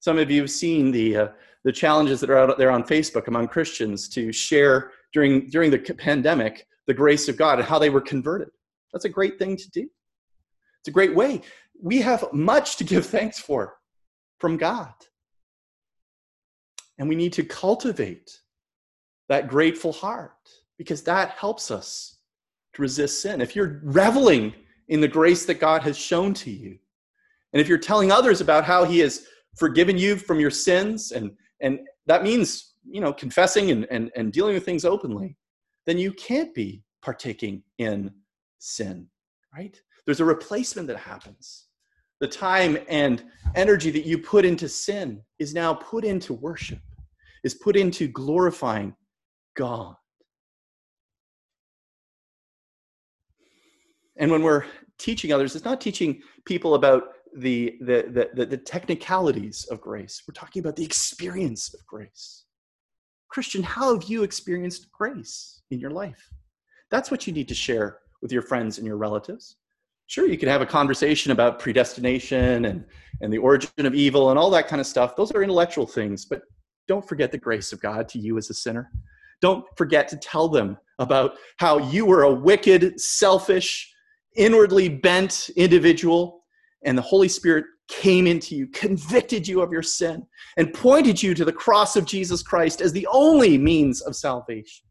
[0.00, 1.28] Some of you have seen the, uh,
[1.64, 5.78] the challenges that are out there on Facebook among Christians to share during, during the
[5.78, 8.48] pandemic the grace of God and how they were converted.
[8.92, 9.88] That's a great thing to do.
[10.80, 11.42] It's a great way.
[11.80, 13.76] We have much to give thanks for
[14.38, 14.92] from God.
[16.98, 18.40] And we need to cultivate
[19.28, 20.32] that grateful heart
[20.78, 22.18] because that helps us
[22.74, 23.40] to resist sin.
[23.40, 24.54] If you're reveling
[24.88, 26.78] in the grace that God has shown to you,
[27.52, 31.32] and if you're telling others about how He has forgiven you from your sins, and,
[31.60, 35.36] and that means you know confessing and, and, and dealing with things openly
[35.86, 38.10] then you can't be partaking in
[38.58, 39.08] sin
[39.56, 39.80] right?
[40.06, 41.66] There's a replacement that happens.
[42.20, 43.22] The time and
[43.54, 46.80] energy that you put into sin is now put into worship
[47.44, 48.94] is put into glorifying
[49.56, 49.94] god.
[54.16, 54.64] And when we're
[54.98, 57.04] teaching others it's not teaching people about
[57.36, 60.22] the, the, the, the, technicalities of grace.
[60.26, 62.46] We're talking about the experience of grace
[63.28, 66.30] Christian, how have you experienced grace in your life?
[66.90, 69.56] That's what you need to share with your friends and your relatives.
[70.06, 72.84] Sure, you can have a conversation about predestination and,
[73.20, 75.14] and the origin of evil and all that kind of stuff.
[75.14, 76.42] Those are intellectual things, but
[76.86, 78.90] don't forget the grace of God to you as a sinner.
[79.42, 83.92] Don't forget to tell them about how you were a wicked, selfish,
[84.36, 86.44] inwardly bent individual,
[86.84, 90.26] and the Holy Spirit came into you, convicted you of your sin,
[90.56, 94.86] and pointed you to the cross of Jesus Christ as the only means of salvation.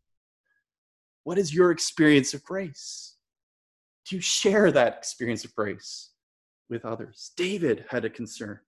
[1.23, 3.15] What is your experience of grace?
[4.09, 6.11] Do you share that experience of grace
[6.69, 7.31] with others?
[7.35, 8.59] David had a concern.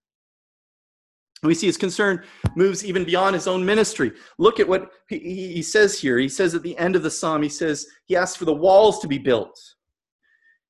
[1.42, 2.24] We see his concern
[2.56, 4.12] moves even beyond his own ministry.
[4.38, 6.18] Look at what he, says here.
[6.18, 9.00] He says at the end of the psalm, he says, he asks for the walls
[9.00, 9.58] to be built.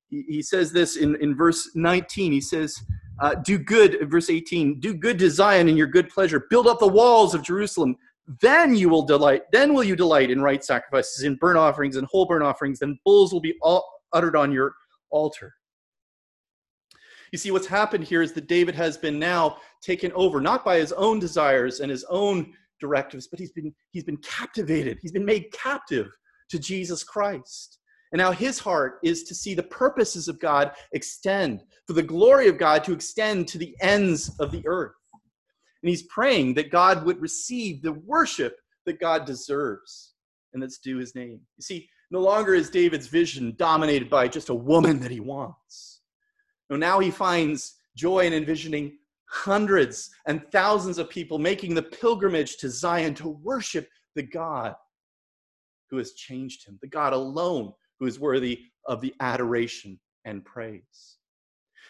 [0.10, 2.32] He, he says this in, in verse 19.
[2.32, 2.80] He says,
[3.22, 6.46] uh, do good, verse 18, do good to Zion in your good pleasure.
[6.50, 7.96] Build up the walls of Jerusalem.
[8.42, 12.08] Then you will delight, then will you delight in right sacrifices, in burnt offerings and
[12.08, 12.80] whole burnt offerings.
[12.80, 14.74] Then bulls will be all uttered on your
[15.10, 15.54] altar.
[17.32, 20.78] You see, what's happened here is that David has been now taken over, not by
[20.78, 24.98] his own desires and his own directives, but he's been, he's been captivated.
[25.02, 26.10] He's been made captive
[26.50, 27.79] to Jesus Christ.
[28.12, 32.48] And now his heart is to see the purposes of God extend, for the glory
[32.48, 34.94] of God to extend to the ends of the earth.
[35.84, 40.14] And he's praying that God would receive the worship that God deserves
[40.54, 41.40] and that's due his name.
[41.58, 46.02] You see, no longer is David's vision dominated by just a woman that he wants.
[46.70, 48.98] No, now he finds joy in envisioning
[49.30, 54.74] hundreds and thousands of people making the pilgrimage to Zion to worship the God
[55.90, 61.18] who has changed him, the God alone who is worthy of the adoration and praise.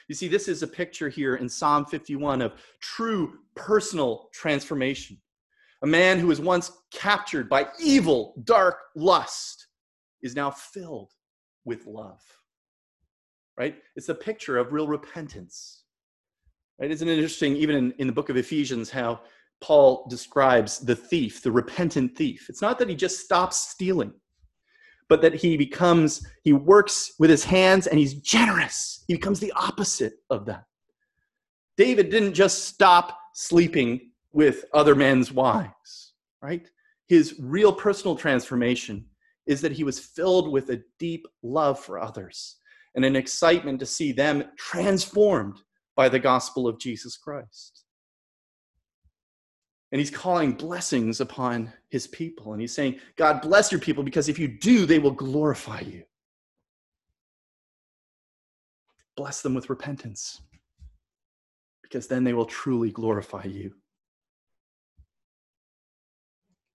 [0.07, 5.17] You see, this is a picture here in Psalm 51 of true personal transformation.
[5.83, 9.67] A man who was once captured by evil, dark lust
[10.21, 11.11] is now filled
[11.63, 12.21] with love.
[13.57, 13.75] Right?
[13.95, 15.83] It's a picture of real repentance.
[16.79, 16.91] Right?
[16.91, 19.21] Isn't it interesting, even in, in the book of Ephesians, how
[19.61, 22.47] Paul describes the thief, the repentant thief?
[22.49, 24.13] It's not that he just stops stealing,
[25.09, 29.03] but that he becomes, he works with his hands and he's generous.
[29.07, 30.65] He becomes the opposite of that.
[31.77, 36.69] David didn't just stop sleeping with other men's wives, right?
[37.07, 39.05] His real personal transformation
[39.47, 42.57] is that he was filled with a deep love for others
[42.95, 45.59] and an excitement to see them transformed
[45.95, 47.85] by the gospel of Jesus Christ.
[49.91, 52.53] And he's calling blessings upon his people.
[52.53, 56.03] And he's saying, God, bless your people because if you do, they will glorify you.
[59.17, 60.41] Bless them with repentance
[61.81, 63.73] because then they will truly glorify you.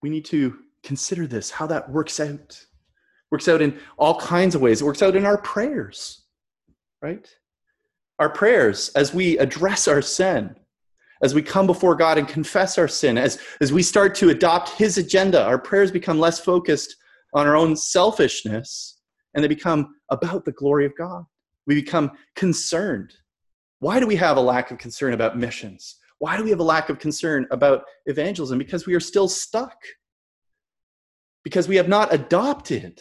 [0.02, 2.60] We need to consider this, how that works out.
[3.30, 4.82] Works out in all kinds of ways.
[4.82, 6.24] It works out in our prayers,
[7.00, 7.26] right?
[8.18, 10.54] Our prayers as we address our sin
[11.24, 14.68] as we come before God and confess our sin, as, as we start to adopt
[14.68, 16.96] His agenda, our prayers become less focused
[17.32, 19.00] on our own selfishness
[19.32, 21.24] and they become about the glory of God.
[21.66, 23.14] We become concerned.
[23.78, 25.96] Why do we have a lack of concern about missions?
[26.18, 28.58] Why do we have a lack of concern about evangelism?
[28.58, 29.78] Because we are still stuck.
[31.42, 33.00] Because we have not adopted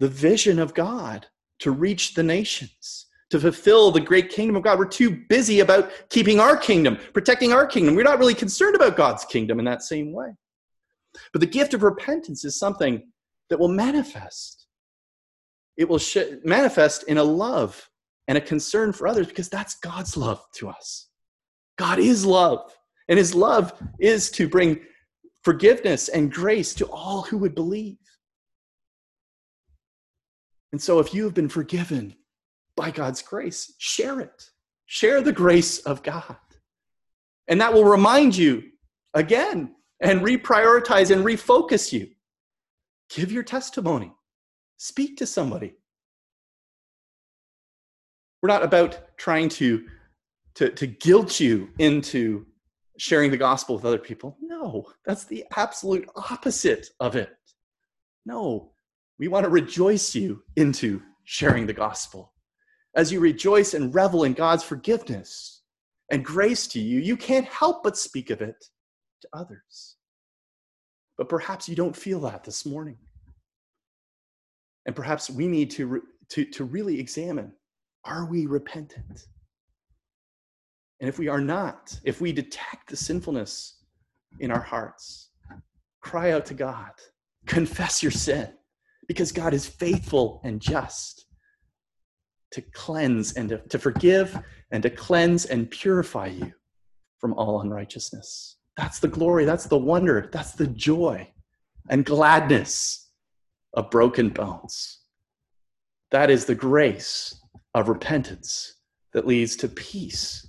[0.00, 1.28] the vision of God
[1.60, 4.78] to reach the nations to fulfill the great kingdom of God.
[4.78, 7.94] We're too busy about keeping our kingdom, protecting our kingdom.
[7.94, 10.34] We're not really concerned about God's kingdom in that same way.
[11.32, 13.02] But the gift of repentance is something
[13.48, 14.66] that will manifest.
[15.76, 17.88] It will sh- manifest in a love
[18.28, 21.08] and a concern for others because that's God's love to us.
[21.78, 22.72] God is love,
[23.08, 24.80] and his love is to bring
[25.42, 27.96] forgiveness and grace to all who would believe.
[30.72, 32.14] And so, if you have been forgiven,
[32.80, 34.50] by God's grace, share it.
[34.86, 36.38] Share the grace of God.
[37.46, 38.62] And that will remind you
[39.12, 42.08] again and reprioritize and refocus you.
[43.14, 44.14] Give your testimony,
[44.78, 45.74] speak to somebody.
[48.40, 49.84] We're not about trying to,
[50.54, 52.46] to, to guilt you into
[52.96, 54.38] sharing the gospel with other people.
[54.40, 57.36] No, that's the absolute opposite of it.
[58.24, 58.72] No,
[59.18, 62.32] we want to rejoice you into sharing the gospel
[62.94, 65.62] as you rejoice and revel in God's forgiveness
[66.10, 68.64] and grace to you, you can't help but speak of it
[69.22, 69.96] to others.
[71.16, 72.98] But perhaps you don't feel that this morning.
[74.86, 77.52] And perhaps we need to, re- to, to really examine
[78.04, 79.26] are we repentant?
[81.00, 83.76] And if we are not, if we detect the sinfulness
[84.38, 85.28] in our hearts,
[86.00, 86.92] cry out to God,
[87.46, 88.50] confess your sin,
[89.06, 91.26] because God is faithful and just
[92.52, 94.38] to cleanse and to, to forgive
[94.70, 96.52] and to cleanse and purify you
[97.18, 98.56] from all unrighteousness.
[98.76, 101.28] That's the glory, that's the wonder, that's the joy
[101.88, 103.10] and gladness
[103.74, 105.00] of broken bones.
[106.10, 107.40] That is the grace
[107.74, 108.76] of repentance
[109.12, 110.48] that leads to peace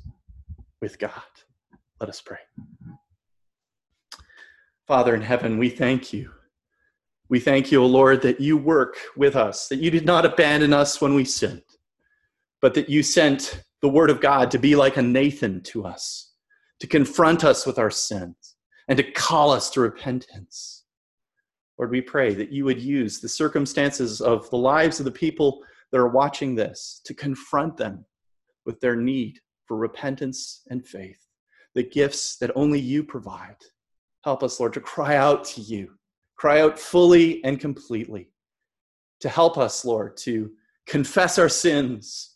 [0.82, 1.12] with God.
[2.00, 2.40] Let us pray.
[4.88, 6.32] Father in heaven, we thank you.
[7.30, 10.74] We thank you, O Lord, that you work with us, that you did not abandon
[10.74, 11.62] us when we sinned,
[12.62, 16.34] but that you sent the word of God to be like a Nathan to us,
[16.80, 18.56] to confront us with our sins,
[18.88, 20.86] and to call us to repentance.
[21.78, 25.64] Lord, we pray that you would use the circumstances of the lives of the people
[25.92, 28.06] that are watching this to confront them
[28.66, 31.26] with their need for repentance and faith,
[31.74, 33.56] the gifts that only you provide.
[34.24, 35.94] Help us, Lord, to cry out to you,
[36.38, 38.30] cry out fully and completely,
[39.22, 40.52] to help us, Lord, to
[40.86, 42.36] confess our sins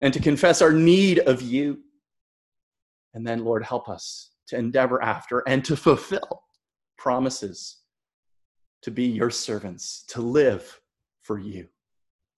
[0.00, 1.78] and to confess our need of you.
[3.14, 6.44] And then, Lord, help us to endeavor after and to fulfill
[6.98, 7.78] promises
[8.82, 10.80] to be your servants, to live
[11.22, 11.66] for you.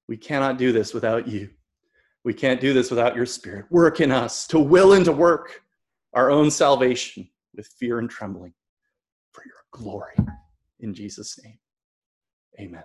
[0.08, 1.50] We cannot do this without you.
[2.24, 3.66] We can't do this without your spirit.
[3.70, 5.62] Work in us to will and to work
[6.14, 8.54] our own salvation with fear and trembling
[9.32, 10.16] for your glory.
[10.80, 11.58] In Jesus' name,
[12.58, 12.84] amen.